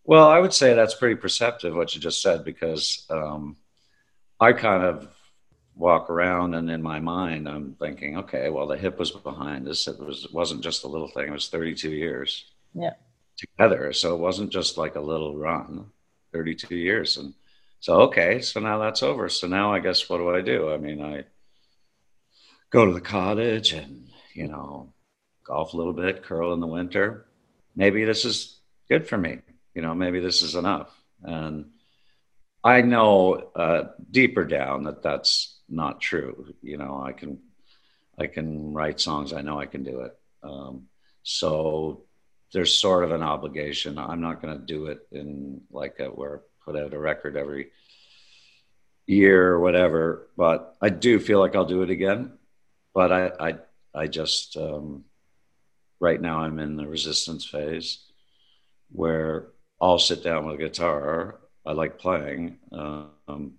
[0.05, 3.57] Well, I would say that's pretty perceptive what you just said because um,
[4.39, 5.09] I kind of
[5.77, 9.89] walk around and in my mind i'm thinking okay well the hip was behind this
[9.89, 12.93] it was it wasn't just a little thing it was 32 years yeah
[13.37, 15.87] together so it wasn't just like a little run
[16.35, 17.33] 32 years and
[17.81, 20.77] so okay so now that's over so now i guess what do i do i
[20.77, 21.25] mean i
[22.71, 24.93] go to the cottage and you know
[25.47, 27.25] golf a little bit curl in the winter
[27.75, 28.59] maybe this is
[28.91, 29.39] good for me
[29.75, 30.93] you know maybe this is enough
[31.23, 31.71] and
[32.63, 36.55] i know uh, deeper down that that's not true.
[36.63, 37.39] You know, I can
[38.19, 39.33] I can write songs.
[39.33, 40.19] I know I can do it.
[40.43, 40.87] Um,
[41.23, 42.04] so
[42.55, 43.99] there's sort of an obligation.
[43.99, 47.73] I'm not going to do it in like a, where put out a record every
[49.07, 50.29] year or whatever.
[50.37, 52.39] But I do feel like I'll do it again.
[52.95, 53.55] But I I
[53.93, 55.05] I just um,
[55.99, 57.99] right now I'm in the resistance phase
[58.93, 59.49] where
[59.81, 61.41] I'll sit down with a guitar.
[61.67, 62.59] I like playing.
[62.71, 63.55] Um,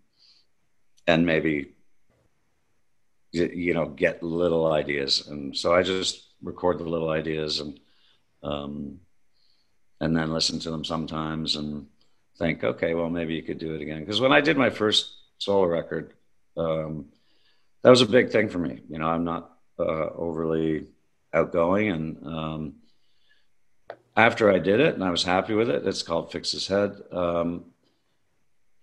[1.06, 1.74] and maybe
[3.32, 7.78] you know get little ideas and so i just record the little ideas and
[8.46, 9.00] um,
[10.00, 11.88] and then listen to them sometimes and
[12.38, 14.00] think okay well maybe you could do it again.
[14.02, 16.14] Because when i did my first solo record
[16.58, 17.06] um,
[17.82, 18.82] that was a big thing for me.
[18.90, 20.88] You know i'm not uh, overly
[21.34, 22.74] outgoing and um,
[24.16, 27.02] after i did it and i was happy with it it's called Fix This Head
[27.12, 27.66] um,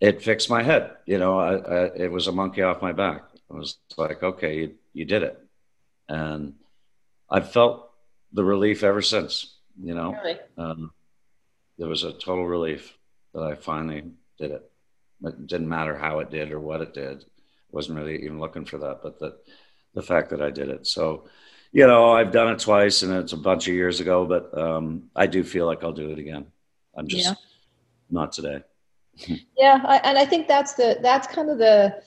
[0.02, 0.90] it fixed my head.
[1.06, 3.22] You know I, I, it was a monkey off my back.
[3.34, 5.38] It was like, okay, you, you did it.
[6.08, 6.54] And
[7.30, 7.91] I've felt
[8.32, 10.12] the relief ever since, you know.
[10.12, 10.38] Really?
[10.56, 10.92] Um,
[11.78, 12.96] there was a total relief
[13.34, 14.04] that I finally
[14.38, 14.70] did it.
[15.24, 17.24] It didn't matter how it did or what it did.
[17.70, 19.36] Wasn't really even looking for that, but the
[19.94, 20.86] the fact that I did it.
[20.86, 21.28] So,
[21.70, 25.10] you know, I've done it twice, and it's a bunch of years ago, but um,
[25.14, 26.46] I do feel like I'll do it again.
[26.96, 27.34] I'm just yeah.
[28.10, 28.62] not today.
[29.56, 32.02] yeah, I, and I think that's the that's kind of the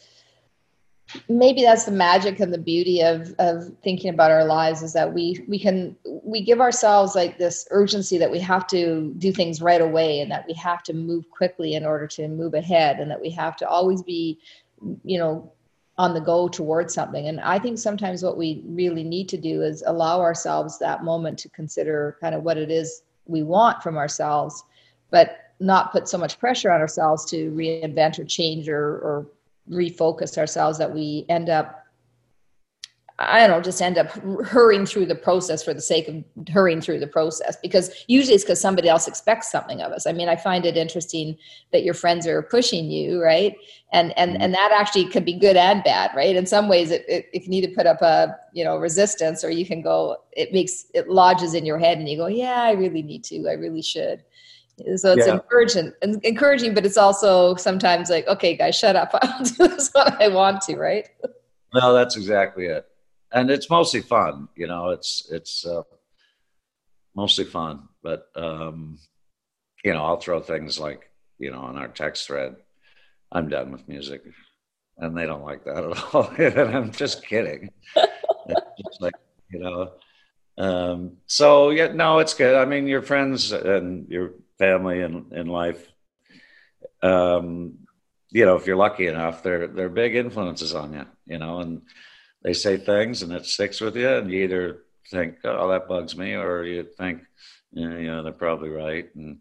[1.30, 5.14] maybe that's the magic and the beauty of of thinking about our lives is that
[5.14, 9.62] we we can we give ourselves like this urgency that we have to do things
[9.62, 13.10] right away and that we have to move quickly in order to move ahead and
[13.10, 14.40] that we have to always be
[15.04, 15.52] you know
[15.98, 17.28] on the go towards something.
[17.28, 21.38] And i think sometimes what we really need to do is allow ourselves that moment
[21.40, 24.64] to consider kind of what it is we want from ourselves
[25.12, 29.28] but not put so much pressure on ourselves to reinvent or change or, or
[29.70, 31.86] refocus ourselves that we end up
[33.18, 34.12] I don't know, just end up
[34.46, 38.44] hurrying through the process for the sake of hurrying through the process because usually it's
[38.44, 40.06] because somebody else expects something of us.
[40.06, 41.38] I mean, I find it interesting
[41.72, 43.56] that your friends are pushing you, right?
[43.94, 44.42] And and mm-hmm.
[44.42, 46.36] and that actually could be good and bad, right?
[46.36, 49.50] In some ways, it, it, it can either put up a you know resistance, or
[49.50, 50.18] you can go.
[50.34, 53.48] It makes it lodges in your head, and you go, yeah, I really need to,
[53.48, 54.24] I really should.
[54.98, 55.36] So it's yeah.
[55.36, 59.12] encouraging, encouraging, but it's also sometimes like, okay, guys, shut up.
[59.22, 61.08] I'll do this when I want to, right?
[61.74, 62.86] No, that's exactly it,
[63.32, 64.50] and it's mostly fun.
[64.56, 65.84] You know, it's it's uh,
[67.16, 68.98] mostly fun, but um,
[69.86, 72.56] you know, I'll throw things like, you know, on our text thread,
[73.32, 74.24] I'm done with music.
[74.98, 76.30] And they don't like that at all.
[76.38, 77.70] and I'm just kidding.
[77.96, 79.14] just like,
[79.52, 79.92] you know,
[80.58, 82.56] um, so yeah, no, it's good.
[82.56, 85.92] I mean, your friends and your family and in life,
[87.02, 87.80] um,
[88.32, 91.82] you know, if you're lucky enough, they're they're big influences on you, you know, and
[92.44, 96.18] they say things and it sticks with you, and you either think, oh, that bugs
[96.18, 97.22] me, or you think,
[97.72, 99.40] yeah, you know, they're probably right, and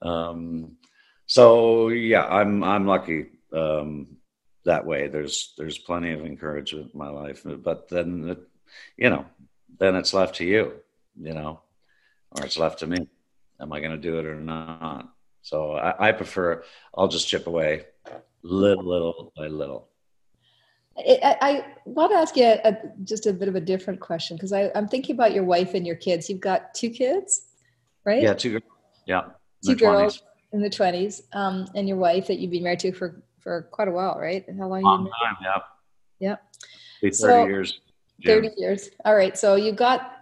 [0.00, 0.76] um,
[1.26, 4.16] so yeah, I'm I'm lucky um,
[4.64, 5.08] that way.
[5.08, 8.48] There's there's plenty of encouragement in my life, but then it,
[8.96, 9.26] you know,
[9.78, 10.72] then it's left to you,
[11.20, 11.60] you know,
[12.30, 13.08] or it's left to me.
[13.62, 15.14] Am I going to do it or not?
[15.42, 16.64] So I, I prefer.
[16.94, 17.86] I'll just chip away,
[18.42, 19.88] little, little by little.
[20.98, 24.52] I, I, want to ask you a, just a bit of a different question because
[24.52, 26.28] I'm thinking about your wife and your kids.
[26.28, 27.46] You've got two kids,
[28.04, 28.22] right?
[28.22, 28.64] Yeah, two girls.
[29.06, 29.22] Yeah,
[29.64, 30.22] two girls 20s.
[30.52, 33.88] in the twenties, um, and your wife that you've been married to for for quite
[33.88, 34.44] a while, right?
[34.58, 34.82] How long?
[34.82, 35.58] Long time, yeah.
[36.20, 36.36] Yeah.
[37.00, 37.80] Thirty so, years.
[38.24, 38.90] Thirty years.
[39.04, 39.36] All right.
[39.36, 40.12] So you got,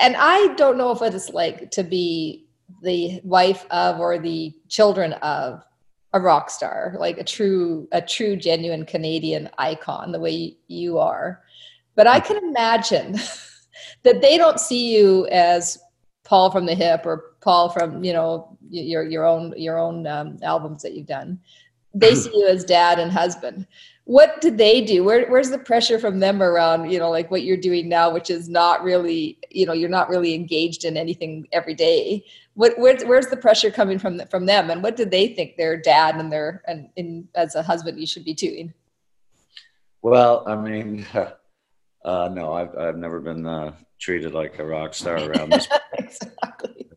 [0.00, 2.48] and I don't know if it's like to be
[2.82, 5.62] the wife of or the children of
[6.12, 11.42] a rock star, like a true, a true, genuine Canadian icon, the way you are.
[11.94, 13.12] But I can imagine
[14.02, 15.78] that they don't see you as
[16.24, 20.38] Paul from the Hip or Paul from you know your your own your own um,
[20.42, 21.40] albums that you've done.
[21.92, 23.66] They see you as dad and husband.
[24.04, 25.02] What did they do?
[25.02, 28.30] Where, where's the pressure from them around you know like what you're doing now, which
[28.30, 32.24] is not really you know you're not really engaged in anything every day
[32.60, 34.68] what where's, where's the pressure coming from the, from them?
[34.68, 38.06] And what do they think their dad and their and in, as a husband you
[38.06, 38.74] should be doing?
[40.02, 41.06] Well i mean
[42.04, 45.68] uh, no I've, I've never been uh, treated like a rock star around this
[45.98, 46.86] exactly.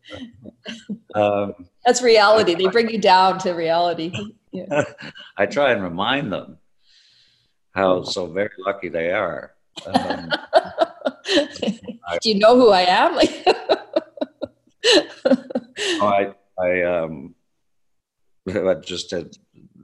[1.14, 1.54] Um,
[1.86, 2.56] that's reality.
[2.56, 4.10] They bring you down to reality.
[4.50, 4.82] Yeah.
[5.36, 6.58] i try and remind them
[7.72, 9.52] how so very lucky they are.
[9.86, 10.30] Um,
[12.20, 13.18] do you know who i am
[16.00, 17.34] I I um
[18.48, 19.36] I just did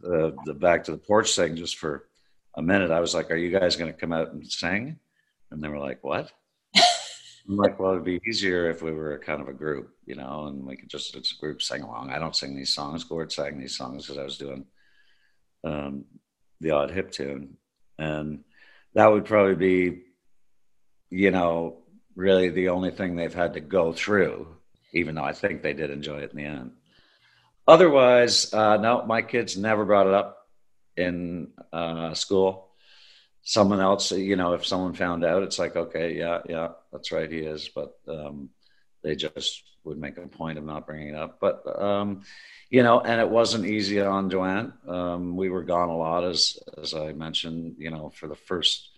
[0.02, 2.08] the the back to the porch thing just for
[2.56, 2.90] a minute.
[2.90, 4.98] I was like, "Are you guys going to come out and sing?"
[5.50, 6.30] And they were like, "What?"
[6.76, 10.46] I'm like, "Well, it'd be easier if we were kind of a group, you know,
[10.46, 13.04] and we could just it's a group sing along." I don't sing these songs.
[13.04, 14.66] Gord sang these songs because I was doing
[15.64, 16.04] um,
[16.60, 17.56] the odd hip tune,
[17.98, 18.44] and
[18.94, 20.02] that would probably be,
[21.10, 21.78] you know,
[22.14, 24.56] really the only thing they've had to go through
[24.92, 26.72] even though I think they did enjoy it in the end.
[27.66, 30.48] Otherwise, uh, no, my kids never brought it up
[30.96, 32.68] in uh, school.
[33.42, 37.31] Someone else, you know, if someone found out, it's like, okay, yeah, yeah, that's right,
[37.31, 37.68] he is.
[37.68, 38.50] But um,
[39.03, 41.38] they just would make a point of not bringing it up.
[41.40, 42.22] But, um,
[42.68, 44.72] you know, and it wasn't easy on Joanne.
[44.87, 48.90] Um, we were gone a lot, as, as I mentioned, you know, for the first.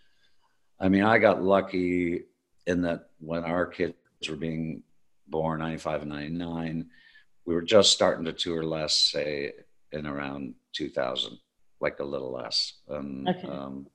[0.80, 2.24] I mean, I got lucky
[2.66, 3.94] in that when our kids
[4.28, 4.82] were being
[5.28, 6.90] born 95 and 99
[7.44, 9.52] we were just starting to tour less say
[9.92, 11.38] in around 2000
[11.80, 12.74] like a little less.
[12.88, 13.48] And okay.
[13.48, 13.86] um,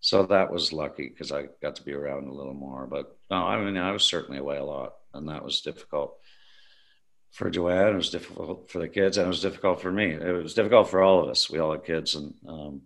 [0.00, 2.86] so that was lucky because i got to be around a little more.
[2.86, 6.16] But no i mean i was certainly away a lot and that was difficult
[7.32, 10.12] for joanne it was difficult for the kids and it was difficult for me.
[10.12, 11.50] It was difficult for all of us.
[11.50, 12.82] We all had kids and um,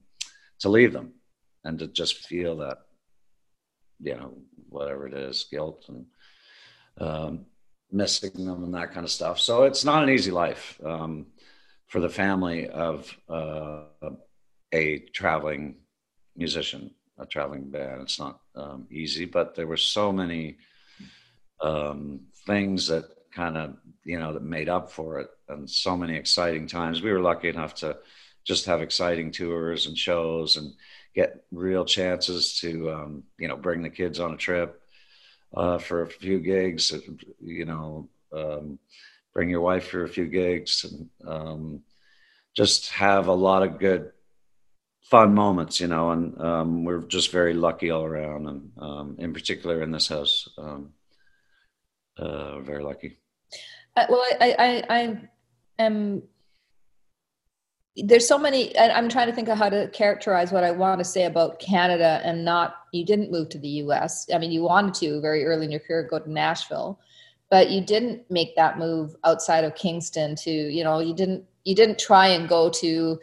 [0.60, 1.12] to leave them
[1.64, 2.78] and to just feel that
[4.00, 6.06] you know whatever it is guilt and
[6.98, 7.46] um,
[7.92, 9.38] missing them and that kind of stuff.
[9.38, 11.26] So it's not an easy life um,
[11.88, 13.84] for the family of uh,
[14.72, 15.76] a traveling
[16.36, 18.02] musician, a traveling band.
[18.02, 20.58] It's not um, easy, but there were so many
[21.60, 26.16] um, things that kind of you know that made up for it, and so many
[26.16, 27.02] exciting times.
[27.02, 27.98] We were lucky enough to
[28.44, 30.72] just have exciting tours and shows and
[31.14, 34.81] get real chances to um, you know bring the kids on a trip
[35.54, 36.92] uh, for a few gigs,
[37.40, 38.78] you know, um,
[39.32, 41.80] bring your wife for a few gigs and um,
[42.56, 44.12] just have a lot of good
[45.02, 48.46] fun moments, you know, and um, we're just very lucky all around.
[48.46, 50.92] And um, in particular in this house, um,
[52.16, 53.18] uh, very lucky.
[53.96, 55.18] Uh, well, I, I, I
[55.78, 56.22] am
[57.96, 61.04] there's so many i'm trying to think of how to characterize what i want to
[61.04, 64.94] say about canada and not you didn't move to the us i mean you wanted
[64.94, 66.98] to very early in your career go to nashville
[67.50, 71.74] but you didn't make that move outside of kingston to you know you didn't you
[71.74, 73.20] didn't try and go to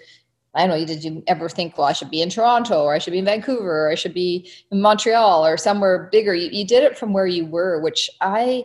[0.54, 3.00] i don't know did you ever think well i should be in toronto or i
[3.00, 6.36] should be in vancouver or i should be in montreal or somewhere bigger?
[6.36, 8.64] You, you did it from where you were which i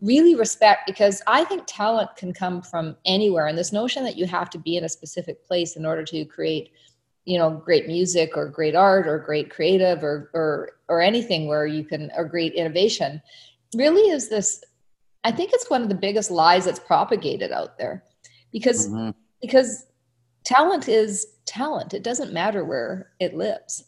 [0.00, 3.46] really respect because I think talent can come from anywhere.
[3.46, 6.24] And this notion that you have to be in a specific place in order to
[6.24, 6.72] create,
[7.24, 11.66] you know, great music or great art or great creative or or or anything where
[11.66, 13.22] you can or great innovation
[13.74, 14.62] really is this
[15.24, 18.04] I think it's one of the biggest lies that's propagated out there.
[18.52, 19.10] Because mm-hmm.
[19.40, 19.86] because
[20.44, 21.94] talent is talent.
[21.94, 23.84] It doesn't matter where it lives.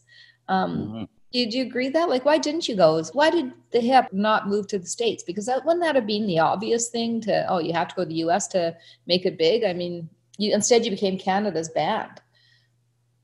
[0.49, 1.03] Um, mm-hmm.
[1.33, 2.09] Did you agree that?
[2.09, 3.03] Like, why didn't you go?
[3.11, 5.23] Why did the hip not move to the states?
[5.23, 7.45] Because that wouldn't that have been the obvious thing to?
[7.49, 8.47] Oh, you have to go to the U.S.
[8.49, 8.75] to
[9.07, 9.65] make it big.
[9.65, 12.21] I mean, you instead you became Canada's band.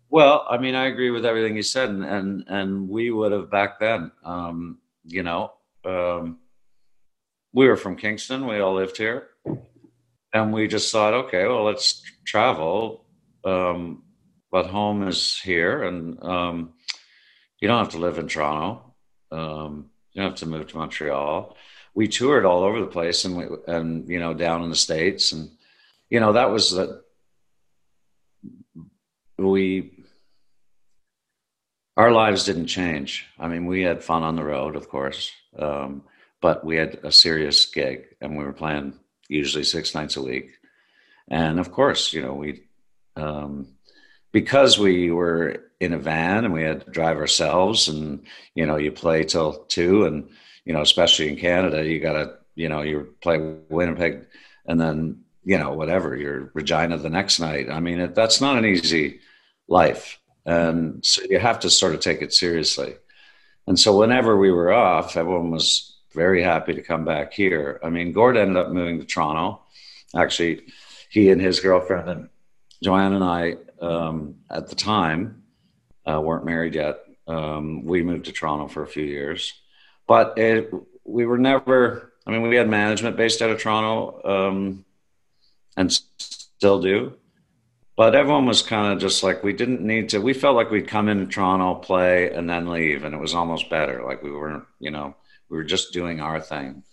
[0.09, 3.49] Well, I mean, I agree with everything you said, and and, and we would have
[3.49, 4.11] back then.
[4.25, 5.53] Um, you know,
[5.85, 6.39] um,
[7.53, 8.47] we were from Kingston.
[8.47, 9.29] We all lived here,
[10.33, 13.05] and we just thought, okay, well, let's travel.
[13.45, 14.03] Um,
[14.51, 16.73] but home is here, and um,
[17.63, 18.93] you don't have to live in Toronto.
[19.31, 21.55] Um, you don't have to move to Montreal.
[21.95, 25.31] We toured all over the place, and we, and you know down in the states,
[25.31, 25.49] and
[26.09, 27.01] you know that was that
[29.37, 29.91] we
[31.95, 33.27] our lives didn't change.
[33.39, 36.03] I mean, we had fun on the road, of course, um,
[36.41, 38.99] but we had a serious gig, and we were playing
[39.29, 40.49] usually six nights a week.
[41.29, 42.63] And of course, you know, we
[43.15, 43.69] um,
[44.33, 48.25] because we were in a van and we had to drive ourselves and
[48.55, 50.29] you know you play till two and
[50.65, 53.37] you know especially in canada you gotta you know you play
[53.69, 54.25] winnipeg
[54.65, 57.69] and then you know whatever your regina the next night.
[57.69, 59.19] I mean it, that's not an easy
[59.67, 60.19] life.
[60.45, 62.95] And so you have to sort of take it seriously.
[63.67, 67.79] And so whenever we were off everyone was very happy to come back here.
[67.83, 69.61] I mean gord ended up moving to toronto.
[70.15, 70.63] Actually
[71.09, 72.29] he and his girlfriend and
[72.81, 75.42] joanne and i um, at the time
[76.07, 76.99] uh, weren't married yet.
[77.27, 79.53] Um, we moved to Toronto for a few years,
[80.07, 80.71] but it,
[81.03, 82.13] we were never.
[82.25, 84.85] I mean, we had management based out of Toronto, um,
[85.75, 87.13] and still do.
[87.95, 90.19] But everyone was kind of just like we didn't need to.
[90.19, 93.69] We felt like we'd come into Toronto, play, and then leave, and it was almost
[93.69, 94.03] better.
[94.03, 95.15] Like we weren't, you know,
[95.49, 96.83] we were just doing our thing.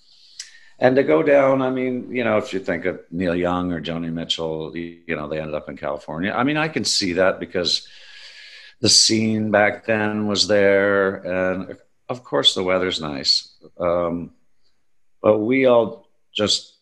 [0.78, 3.82] And to go down, I mean, you know, if you think of Neil Young or
[3.82, 6.32] Joni Mitchell, you know, they ended up in California.
[6.32, 7.86] I mean, I can see that because
[8.80, 11.76] the scene back then was there, and
[12.08, 13.54] of course the weather's nice.
[13.78, 14.32] Um,
[15.22, 16.78] but we all just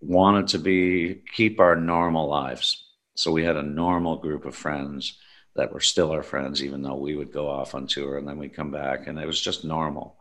[0.00, 2.84] wanted to be keep our normal lives.
[3.14, 5.18] So we had a normal group of friends
[5.54, 8.38] that were still our friends, even though we would go off on tour and then
[8.38, 10.16] we'd come back, and it was just normal.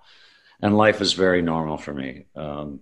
[0.61, 2.25] And life is very normal for me.
[2.35, 2.81] Um,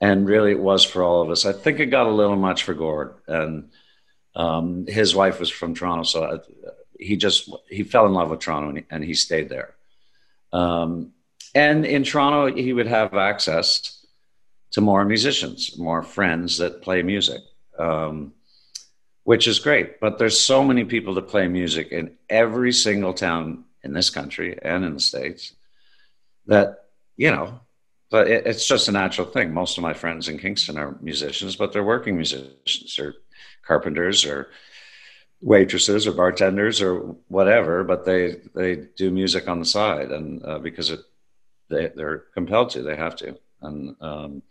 [0.00, 1.46] and really, it was for all of us.
[1.46, 3.70] I think it got a little much for Gord, and
[4.34, 6.40] um, his wife was from Toronto, so
[6.98, 9.74] he just he fell in love with Toronto and he, and he stayed there.
[10.52, 11.12] Um,
[11.54, 14.04] and in Toronto, he would have access
[14.72, 17.40] to more musicians, more friends that play music,
[17.78, 18.32] um,
[19.24, 20.00] which is great.
[20.00, 24.58] But there's so many people that play music in every single town in this country
[24.60, 25.54] and in the states
[26.46, 26.84] that
[27.16, 27.60] you know.
[28.10, 29.52] But it, it's just a natural thing.
[29.52, 33.14] Most of my friends in Kingston are musicians, but they're working musicians or
[33.66, 34.48] carpenters or
[35.40, 40.58] waitresses or bartenders or whatever, but they they do music on the side, and uh,
[40.58, 41.00] because it
[41.68, 44.42] they they're compelled to, they have to, and um,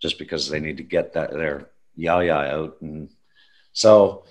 [0.00, 3.10] just because they need to get that their yah yah out, and
[3.72, 4.24] so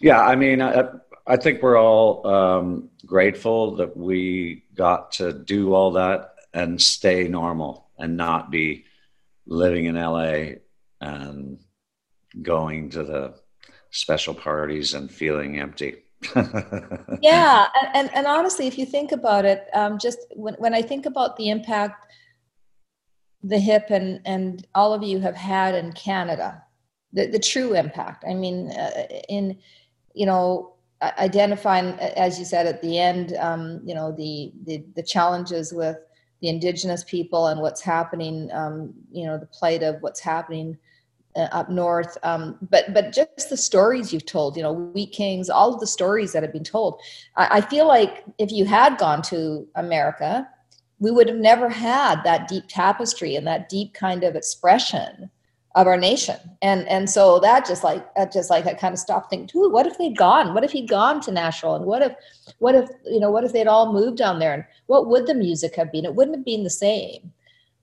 [0.00, 0.88] yeah, I mean, I,
[1.26, 7.28] I think we're all um, grateful that we got to do all that and stay
[7.28, 8.84] normal and not be
[9.46, 10.54] living in LA
[11.00, 11.58] and
[12.40, 13.34] going to the
[13.90, 15.96] special parties and feeling empty.
[17.22, 20.82] yeah, and, and, and honestly, if you think about it, um, just when when I
[20.82, 22.06] think about the impact
[23.42, 26.62] the hip and and all of you have had in Canada,
[27.12, 28.24] the the true impact.
[28.28, 29.58] I mean, uh, in
[30.14, 35.02] you know identifying as you said at the end, um, you know the, the the
[35.02, 35.96] challenges with
[36.42, 38.50] the indigenous people and what's happening.
[38.52, 40.76] Um, you know the plight of what's happening
[41.36, 45.48] uh, up north um, but but just the stories you've told you know wheat kings
[45.48, 47.00] all of the stories that have been told.
[47.36, 50.48] I, I, feel like if you had gone to america
[50.98, 55.30] we would have never had that deep tapestry and that deep kind of expression
[55.74, 56.36] of our nation.
[56.62, 59.70] And and so that just like that just like i kind of stopped thinking Ooh,
[59.70, 60.52] what if they'd gone?
[60.54, 61.76] What if he'd gone to nashville?
[61.76, 62.12] And what if
[62.58, 64.52] what if you know what if they'd all moved down there?
[64.52, 66.04] And what would the music have been?
[66.04, 67.32] It wouldn't have been the same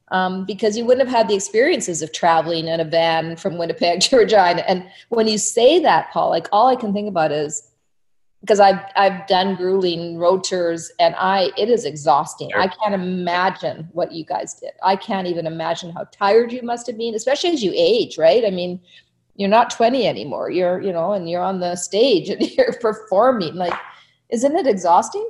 [0.09, 3.99] um, because you wouldn't have had the experiences of traveling in a van from Winnipeg
[4.01, 4.63] to Regina.
[4.67, 7.71] And when you say that, Paul, like all I can think about is
[8.41, 12.51] because I've I've done grueling road tours and I it is exhausting.
[12.51, 12.61] Sure.
[12.61, 14.71] I can't imagine what you guys did.
[14.83, 18.45] I can't even imagine how tired you must have been, especially as you age, right?
[18.45, 18.79] I mean,
[19.35, 20.49] you're not 20 anymore.
[20.49, 23.55] You're, you know, and you're on the stage and you're performing.
[23.55, 23.77] Like,
[24.29, 25.27] isn't it exhausting?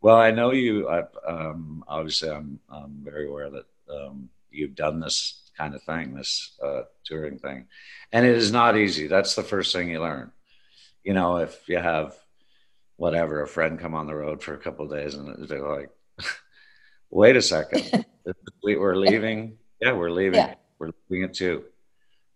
[0.00, 0.88] Well, I know you.
[0.88, 6.14] I, um, obviously, I'm I'm very aware that um, you've done this kind of thing,
[6.14, 7.66] this uh, touring thing,
[8.12, 9.06] and it is not easy.
[9.06, 10.32] That's the first thing you learn.
[11.02, 12.14] You know, if you have
[12.96, 15.90] whatever a friend come on the road for a couple days and they're like,
[17.10, 18.04] "Wait a second,
[18.62, 20.40] we, are leaving." Yeah, we're leaving.
[20.40, 20.54] Yeah.
[20.78, 21.64] We're leaving at two.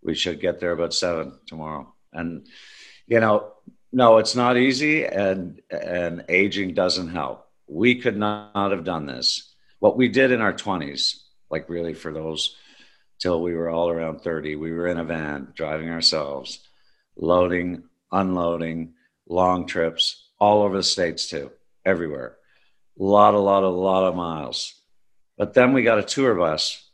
[0.02, 1.92] We should get there about seven tomorrow.
[2.12, 2.46] And
[3.06, 3.52] you know,
[3.92, 7.46] no, it's not easy, and and aging doesn't help.
[7.66, 9.54] We could not have done this.
[9.78, 12.56] What we did in our twenties, like really for those
[13.18, 14.56] till we were all around 30.
[14.56, 16.60] We were in a van driving ourselves,
[17.16, 18.94] loading, unloading,
[19.28, 21.50] long trips all over the states too,
[21.84, 22.36] everywhere.
[22.98, 24.74] A lot, a lot, a lot of miles.
[25.36, 26.84] But then we got a tour bus,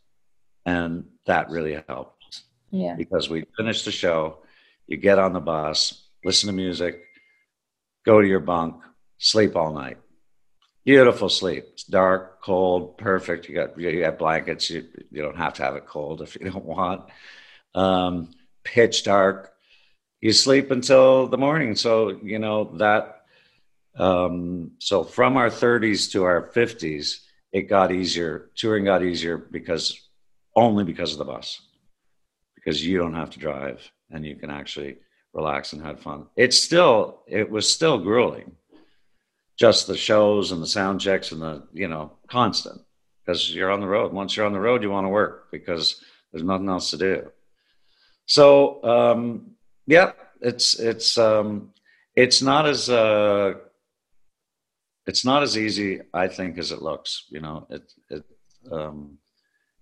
[0.66, 2.42] and that really helped.
[2.70, 2.94] Yeah.
[2.96, 4.38] Because we finished the show,
[4.86, 7.02] you get on the bus, listen to music,
[8.04, 8.82] go to your bunk,
[9.18, 9.98] sleep all night.
[10.84, 11.64] Beautiful sleep.
[11.72, 13.48] It's dark, cold, perfect.
[13.48, 14.68] You got you got blankets.
[14.68, 17.08] You you don't have to have it cold if you don't want.
[17.74, 18.30] Um,
[18.64, 19.54] pitch dark.
[20.20, 21.74] You sleep until the morning.
[21.74, 23.22] So you know that.
[23.96, 27.20] Um, so from our 30s to our 50s,
[27.52, 28.50] it got easier.
[28.56, 29.98] Touring got easier because
[30.56, 31.62] only because of the bus,
[32.56, 34.96] because you don't have to drive and you can actually
[35.32, 36.26] relax and have fun.
[36.36, 38.52] It's still it was still grueling
[39.56, 42.80] just the shows and the sound checks and the you know constant.
[43.24, 44.12] Because you're on the road.
[44.12, 46.02] Once you're on the road you want to work because
[46.32, 47.30] there's nothing else to do.
[48.26, 49.52] So um
[49.86, 51.72] yeah it's it's um
[52.14, 53.54] it's not as uh
[55.06, 57.66] it's not as easy i think as it looks you know.
[57.70, 58.24] It it
[58.70, 59.18] um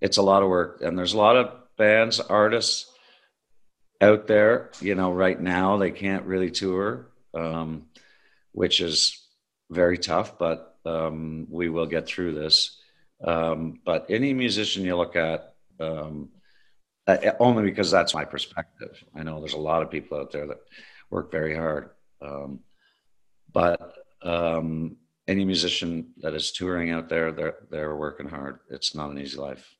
[0.00, 0.82] it's a lot of work.
[0.82, 2.90] And there's a lot of bands artists
[4.00, 7.86] out there you know right now they can't really tour um
[8.50, 9.21] which is
[9.72, 12.78] very tough, but um, we will get through this.
[13.24, 16.30] Um, but any musician you look at, um,
[17.06, 19.02] uh, only because that's my perspective.
[19.14, 20.58] I know there's a lot of people out there that
[21.10, 22.60] work very hard, um,
[23.52, 24.96] but um,
[25.26, 28.60] any musician that is touring out there, they're they're working hard.
[28.70, 29.74] It's not an easy life.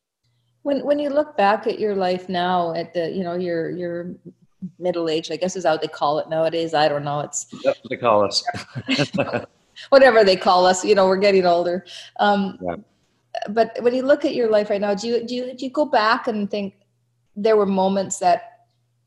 [0.62, 4.14] When when you look back at your life now, at the you know your your
[4.78, 6.74] middle age, I guess is how they call it nowadays.
[6.74, 7.20] I don't know.
[7.20, 8.44] It's That's what they call us.
[9.90, 10.84] whatever they call us.
[10.84, 11.84] You know, we're getting older.
[12.18, 12.76] Um, yeah.
[13.48, 15.70] But when you look at your life right now, do you do you, do you
[15.70, 16.74] go back and think
[17.34, 18.52] there were moments that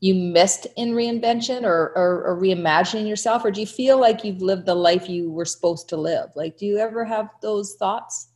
[0.00, 4.42] you missed in reinvention or, or, or reimagining yourself, or do you feel like you've
[4.42, 6.28] lived the life you were supposed to live?
[6.34, 8.28] Like, do you ever have those thoughts?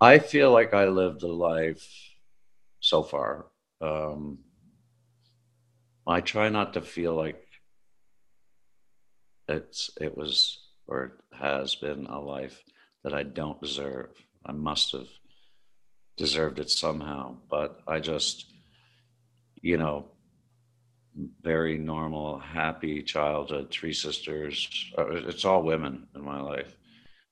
[0.00, 1.88] I feel like I lived a life
[2.80, 3.46] so far.
[3.80, 4.38] Um,
[6.06, 7.40] I try not to feel like
[9.48, 12.62] it's it was or has been a life
[13.02, 14.10] that I don't deserve.
[14.46, 15.08] I must have
[16.16, 18.52] deserved it somehow, but I just,
[19.60, 20.10] you know,
[21.42, 24.68] very normal, happy childhood, three sisters.
[24.98, 26.76] Uh, it's all women in my life,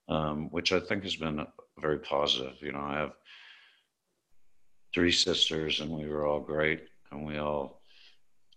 [0.09, 1.45] um, which I think has been
[1.79, 2.55] very positive.
[2.61, 3.13] You know, I have
[4.95, 7.81] three sisters, and we were all great, and we all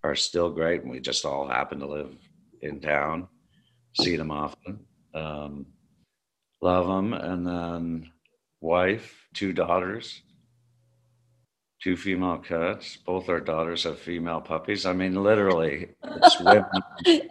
[0.04, 2.16] are still great, and we just all happen to live
[2.62, 3.28] in town
[3.96, 4.80] see them often.
[5.14, 5.68] Um,
[6.62, 7.14] love them.
[7.14, 8.12] And then
[8.62, 10.22] wife, two daughters,
[11.82, 12.98] two female cats.
[12.98, 14.86] Both our daughters have female puppies.
[14.86, 17.30] I mean, literally, it's women.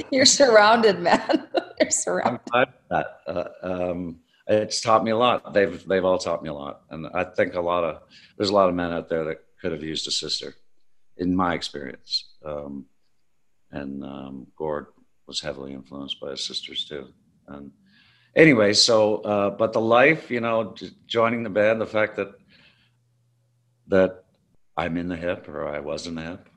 [0.10, 1.48] You're surrounded, man.
[1.80, 2.40] You're surrounded.
[2.52, 3.20] I'm that.
[3.26, 5.54] Uh, um, it's taught me a lot.
[5.54, 8.02] They've they've all taught me a lot, and I think a lot of
[8.36, 10.54] there's a lot of men out there that could have used a sister,
[11.18, 12.24] in my experience.
[12.44, 12.86] Um,
[13.70, 14.86] and um, Gord
[15.30, 17.06] was heavily influenced by his sisters too.
[17.46, 17.70] And
[18.34, 20.74] anyway, so uh, but the life, you know,
[21.06, 22.32] joining the band, the fact that
[23.86, 24.24] that
[24.76, 26.48] I'm in the hip or I was in the hip.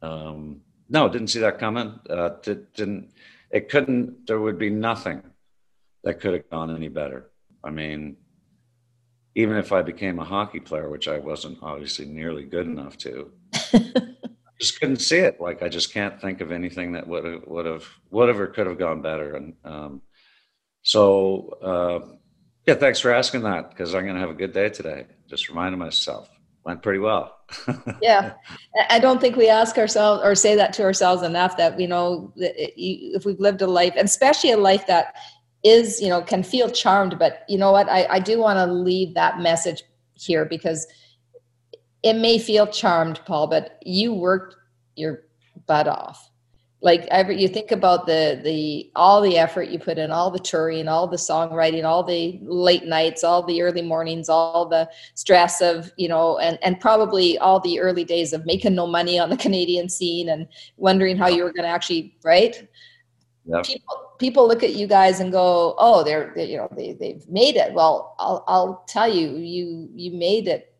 [0.00, 2.00] Um, no, didn't see that coming.
[2.08, 3.10] Uh, did, didn't.
[3.50, 4.26] It couldn't.
[4.26, 5.22] There would be nothing
[6.02, 7.30] that could have gone any better.
[7.62, 8.16] I mean,
[9.34, 13.30] even if I became a hockey player, which I wasn't obviously nearly good enough to,
[14.62, 15.40] just couldn't see it.
[15.40, 17.42] Like I just can't think of anything that would have
[18.10, 19.34] would have or could have gone better.
[19.34, 20.02] And um,
[20.82, 22.14] so uh,
[22.64, 25.06] yeah, thanks for asking that because I'm going to have a good day today.
[25.28, 26.28] Just reminding myself.
[26.64, 27.38] went pretty well.
[28.02, 28.34] yeah,
[28.88, 32.32] I don't think we ask ourselves or say that to ourselves enough that you know
[32.36, 35.16] if we've lived a life, and especially a life that
[35.64, 37.88] is you know can feel charmed, but you know what?
[37.88, 39.82] I, I do want to leave that message
[40.14, 40.86] here because
[42.02, 44.56] it may feel charmed, Paul, but you worked
[44.96, 45.22] your
[45.66, 46.30] butt off.
[46.80, 50.40] Like every you think about the the all the effort you put in all the
[50.40, 55.62] touring all the songwriting all the late nights all the early mornings all the stress
[55.62, 59.30] of you know and and probably all the early days of making no money on
[59.30, 62.68] the canadian scene and wondering how you were going to actually right?
[63.44, 63.64] Yep.
[63.64, 67.28] people people look at you guys and go oh they're they, you know they, they've
[67.28, 67.72] made it.
[67.74, 70.74] Well i'll i'll tell you you you made it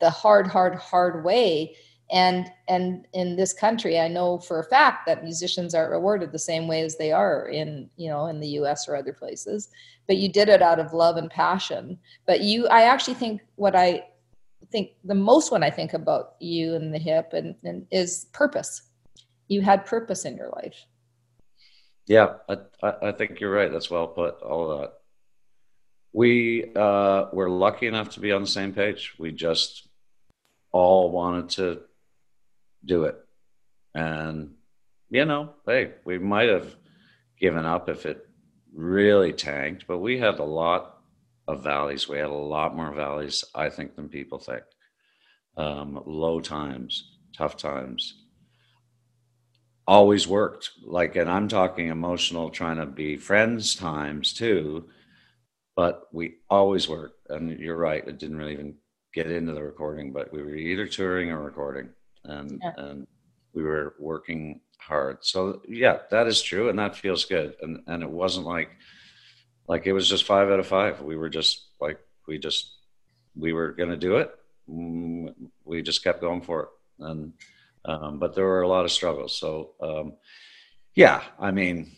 [0.00, 1.76] the hard hard hard way.
[2.10, 6.38] And and in this country i know for a fact that musicians aren't rewarded the
[6.38, 9.68] same way as they are in you know in the us or other places.
[10.06, 11.98] But you did it out of love and passion.
[12.26, 14.04] But you i actually think what i
[14.70, 18.82] think the most when i think about you and the hip and, and is purpose.
[19.48, 20.86] You had purpose in your life.
[22.06, 22.56] Yeah I,
[23.02, 23.70] I think you're right.
[23.70, 24.94] That's well put all that.
[26.12, 29.14] We uh, were lucky enough to be on the same page.
[29.18, 29.87] We just
[30.72, 31.80] all wanted to
[32.84, 33.16] do it.
[33.94, 34.54] And,
[35.10, 36.76] you know, hey, we might have
[37.40, 38.28] given up if it
[38.74, 40.98] really tanked, but we had a lot
[41.46, 42.08] of valleys.
[42.08, 44.62] We had a lot more valleys, I think, than people think.
[45.56, 48.14] Um, low times, tough times.
[49.86, 50.70] Always worked.
[50.84, 54.90] Like, and I'm talking emotional, trying to be friends times too,
[55.74, 57.28] but we always worked.
[57.30, 58.74] And you're right, it didn't really even
[59.14, 61.88] get into the recording, but we were either touring or recording
[62.24, 62.72] and yeah.
[62.76, 63.06] and
[63.52, 65.18] we were working hard.
[65.22, 67.56] So yeah, that is true, and that feels good.
[67.62, 68.70] And and it wasn't like
[69.66, 71.00] like it was just five out of five.
[71.02, 72.76] We were just like we just
[73.36, 74.30] we were gonna do it.
[74.66, 76.68] We just kept going for it,
[77.00, 77.32] and
[77.84, 79.36] um, but there were a lot of struggles.
[79.36, 80.14] So um,
[80.94, 81.92] yeah, I mean.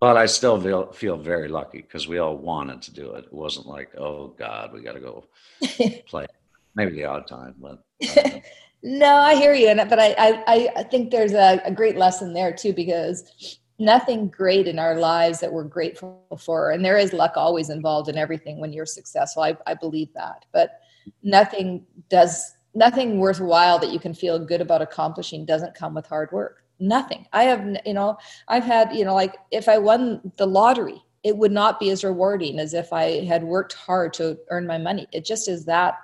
[0.00, 3.24] But I still feel, feel very lucky because we all wanted to do it.
[3.24, 5.24] It wasn't like, oh God, we got to go
[6.06, 6.26] play.
[6.74, 7.82] Maybe the odd time, but
[8.16, 8.38] uh,
[8.82, 12.32] No, I hear you, and but I I I think there's a, a great lesson
[12.32, 17.12] there too because nothing great in our lives that we're grateful for, and there is
[17.12, 19.42] luck always involved in everything when you're successful.
[19.42, 20.80] I I believe that, but
[21.24, 26.30] nothing does nothing worthwhile that you can feel good about accomplishing doesn't come with hard
[26.30, 26.62] work.
[26.80, 27.26] Nothing.
[27.32, 31.36] I have you know I've had you know like if I won the lottery, it
[31.36, 35.06] would not be as rewarding as if I had worked hard to earn my money.
[35.12, 35.98] It just is that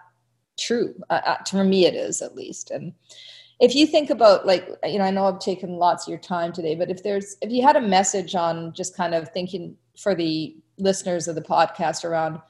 [0.58, 2.92] true uh, uh, for me it is at least and
[3.60, 6.52] if you think about like you know i know i've taken lots of your time
[6.52, 10.14] today but if there's if you had a message on just kind of thinking for
[10.14, 12.40] the listeners of the podcast around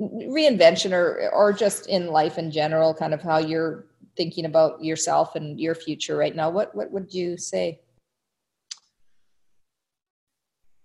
[0.00, 5.36] reinvention or or just in life in general kind of how you're thinking about yourself
[5.36, 7.80] and your future right now what what would you say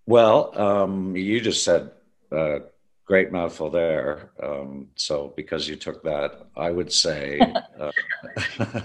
[0.05, 1.91] well um, you just said
[2.31, 2.59] uh,
[3.07, 4.31] great mouthful there.
[4.43, 7.39] Um, so because you took that, I would say,
[7.79, 8.81] uh,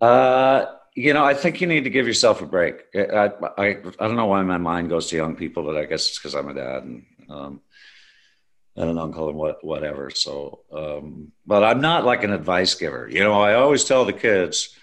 [0.04, 2.82] uh, you know, I think you need to give yourself a break.
[2.94, 6.08] I, I, I don't know why my mind goes to young people, but I guess
[6.08, 7.60] it's because I'm a dad and, um,
[8.76, 10.10] and an uncle and what, whatever.
[10.10, 13.08] So, um, but I'm not like an advice giver.
[13.10, 14.76] You know, I always tell the kids,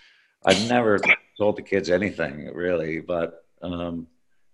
[0.46, 1.00] I've never
[1.38, 4.08] told the kids anything really, but um,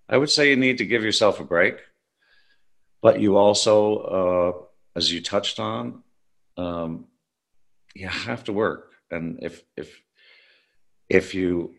[0.08, 1.80] I would say you need to give yourself a break
[3.04, 4.52] but you also, uh,
[4.96, 6.04] as you touched on,
[6.56, 7.06] um,
[7.94, 8.94] you have to work.
[9.12, 10.02] And if if
[11.10, 11.76] if you,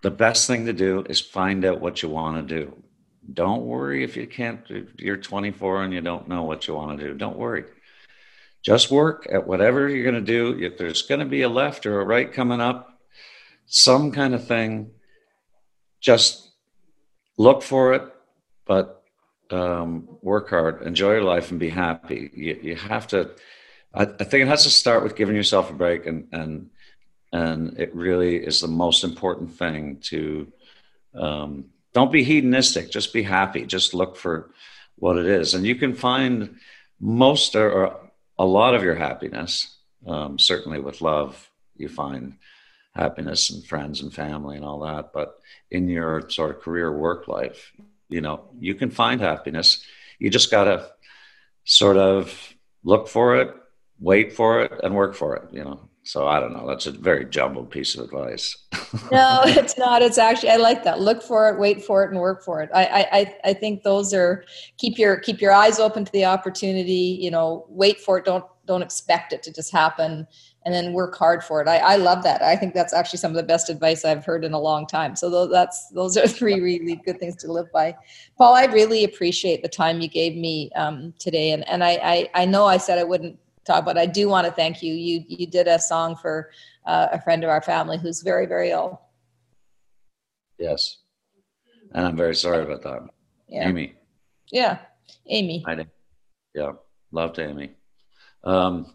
[0.00, 2.82] the best thing to do is find out what you want to do.
[3.30, 4.60] Don't worry if you can't.
[4.68, 7.14] If you're 24 and you don't know what you want to do.
[7.14, 7.64] Don't worry.
[8.62, 10.58] Just work at whatever you're going to do.
[10.64, 13.00] If there's going to be a left or a right coming up,
[13.66, 14.90] some kind of thing,
[16.00, 16.50] just
[17.38, 18.02] look for it,
[18.66, 19.02] but
[19.50, 22.30] um, work hard, enjoy your life, and be happy.
[22.34, 23.30] You, you have to.
[23.94, 26.70] I, I, think it has to start with giving yourself a break, and and
[27.32, 30.52] and it really is the most important thing to.
[31.14, 32.90] Um, don't be hedonistic.
[32.90, 33.66] Just be happy.
[33.66, 34.50] Just look for
[34.96, 36.56] what it is, and you can find
[37.00, 39.76] most or, or a lot of your happiness.
[40.06, 42.38] Um, certainly, with love, you find
[42.94, 45.12] happiness and friends and family and all that.
[45.12, 45.38] But
[45.70, 47.72] in your sort of career work life,
[48.12, 49.84] you know you can find happiness
[50.18, 50.88] you just got to
[51.64, 53.54] sort of look for it
[53.98, 56.90] wait for it and work for it you know so i don't know that's a
[56.90, 58.56] very jumbled piece of advice
[59.10, 62.18] no it's not it's actually i like that look for it wait for it and
[62.18, 64.44] work for it I, I i think those are
[64.78, 68.44] keep your keep your eyes open to the opportunity you know wait for it don't
[68.66, 70.26] don't expect it to just happen
[70.64, 71.68] and then work hard for it.
[71.68, 72.42] I, I love that.
[72.42, 75.16] I think that's actually some of the best advice I've heard in a long time.
[75.16, 77.96] So that's those are three really good things to live by.
[78.38, 82.42] Paul, I really appreciate the time you gave me um, today, and and I, I
[82.42, 84.94] I know I said I wouldn't talk, but I do want to thank you.
[84.94, 86.50] You you did a song for
[86.86, 89.00] uh, a friend of our family who's very very ill.
[90.58, 90.98] Yes,
[91.92, 93.08] and I'm very sorry about that.
[93.48, 93.68] Yeah.
[93.68, 93.94] Amy.
[94.50, 94.78] Yeah,
[95.26, 95.64] Amy.
[95.66, 95.90] I did.
[96.54, 96.72] Yeah,
[97.10, 97.72] loved Amy.
[98.44, 98.94] Um,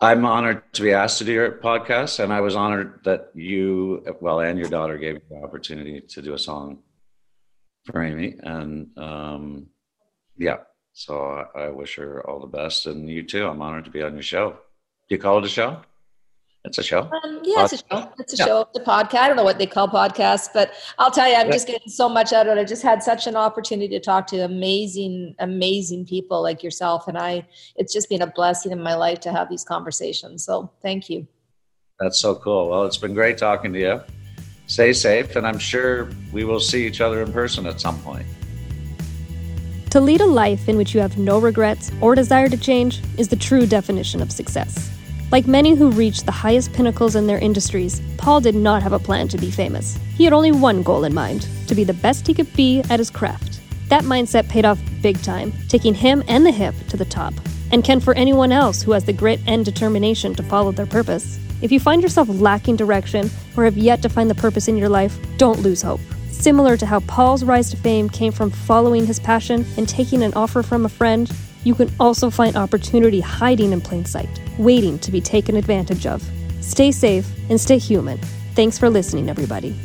[0.00, 4.04] I'm honored to be asked to do your podcast, and I was honored that you,
[4.20, 6.78] well, and your daughter gave me the opportunity to do a song
[7.84, 8.36] for Amy.
[8.40, 9.66] And um,
[10.36, 10.58] yeah,
[10.98, 13.46] so I, I wish her all the best, and you too.
[13.46, 14.50] I'm honored to be on your show.
[15.08, 15.80] Do you call it a show?
[16.64, 17.08] It's a show.
[17.22, 18.12] Um, yeah, it's a show.
[18.18, 18.44] It's a yeah.
[18.44, 18.60] show.
[18.62, 19.14] It's a podcast.
[19.20, 21.52] I don't know what they call podcasts, but I'll tell you, I'm yeah.
[21.52, 22.60] just getting so much out of it.
[22.60, 27.16] I just had such an opportunity to talk to amazing, amazing people like yourself, and
[27.16, 27.46] I.
[27.76, 30.44] It's just been a blessing in my life to have these conversations.
[30.44, 31.28] So thank you.
[32.00, 32.70] That's so cool.
[32.70, 34.00] Well, it's been great talking to you.
[34.66, 38.26] Stay safe, and I'm sure we will see each other in person at some point.
[39.90, 43.28] To lead a life in which you have no regrets or desire to change is
[43.28, 44.90] the true definition of success.
[45.32, 48.98] Like many who reach the highest pinnacles in their industries, Paul did not have a
[48.98, 49.98] plan to be famous.
[50.14, 52.98] He had only one goal in mind to be the best he could be at
[52.98, 53.60] his craft.
[53.88, 57.32] That mindset paid off big time, taking him and the hip to the top.
[57.72, 61.38] And can for anyone else who has the grit and determination to follow their purpose.
[61.62, 64.90] If you find yourself lacking direction or have yet to find the purpose in your
[64.90, 66.00] life, don't lose hope.
[66.38, 70.32] Similar to how Paul's rise to fame came from following his passion and taking an
[70.34, 71.28] offer from a friend,
[71.64, 76.22] you can also find opportunity hiding in plain sight, waiting to be taken advantage of.
[76.60, 78.18] Stay safe and stay human.
[78.54, 79.76] Thanks for listening, everybody.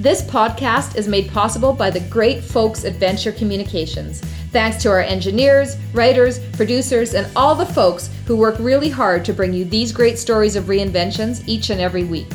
[0.00, 4.20] This podcast is made possible by the great folks at Venture Communications.
[4.50, 9.32] Thanks to our engineers, writers, producers, and all the folks who work really hard to
[9.32, 12.26] bring you these great stories of reinventions each and every week.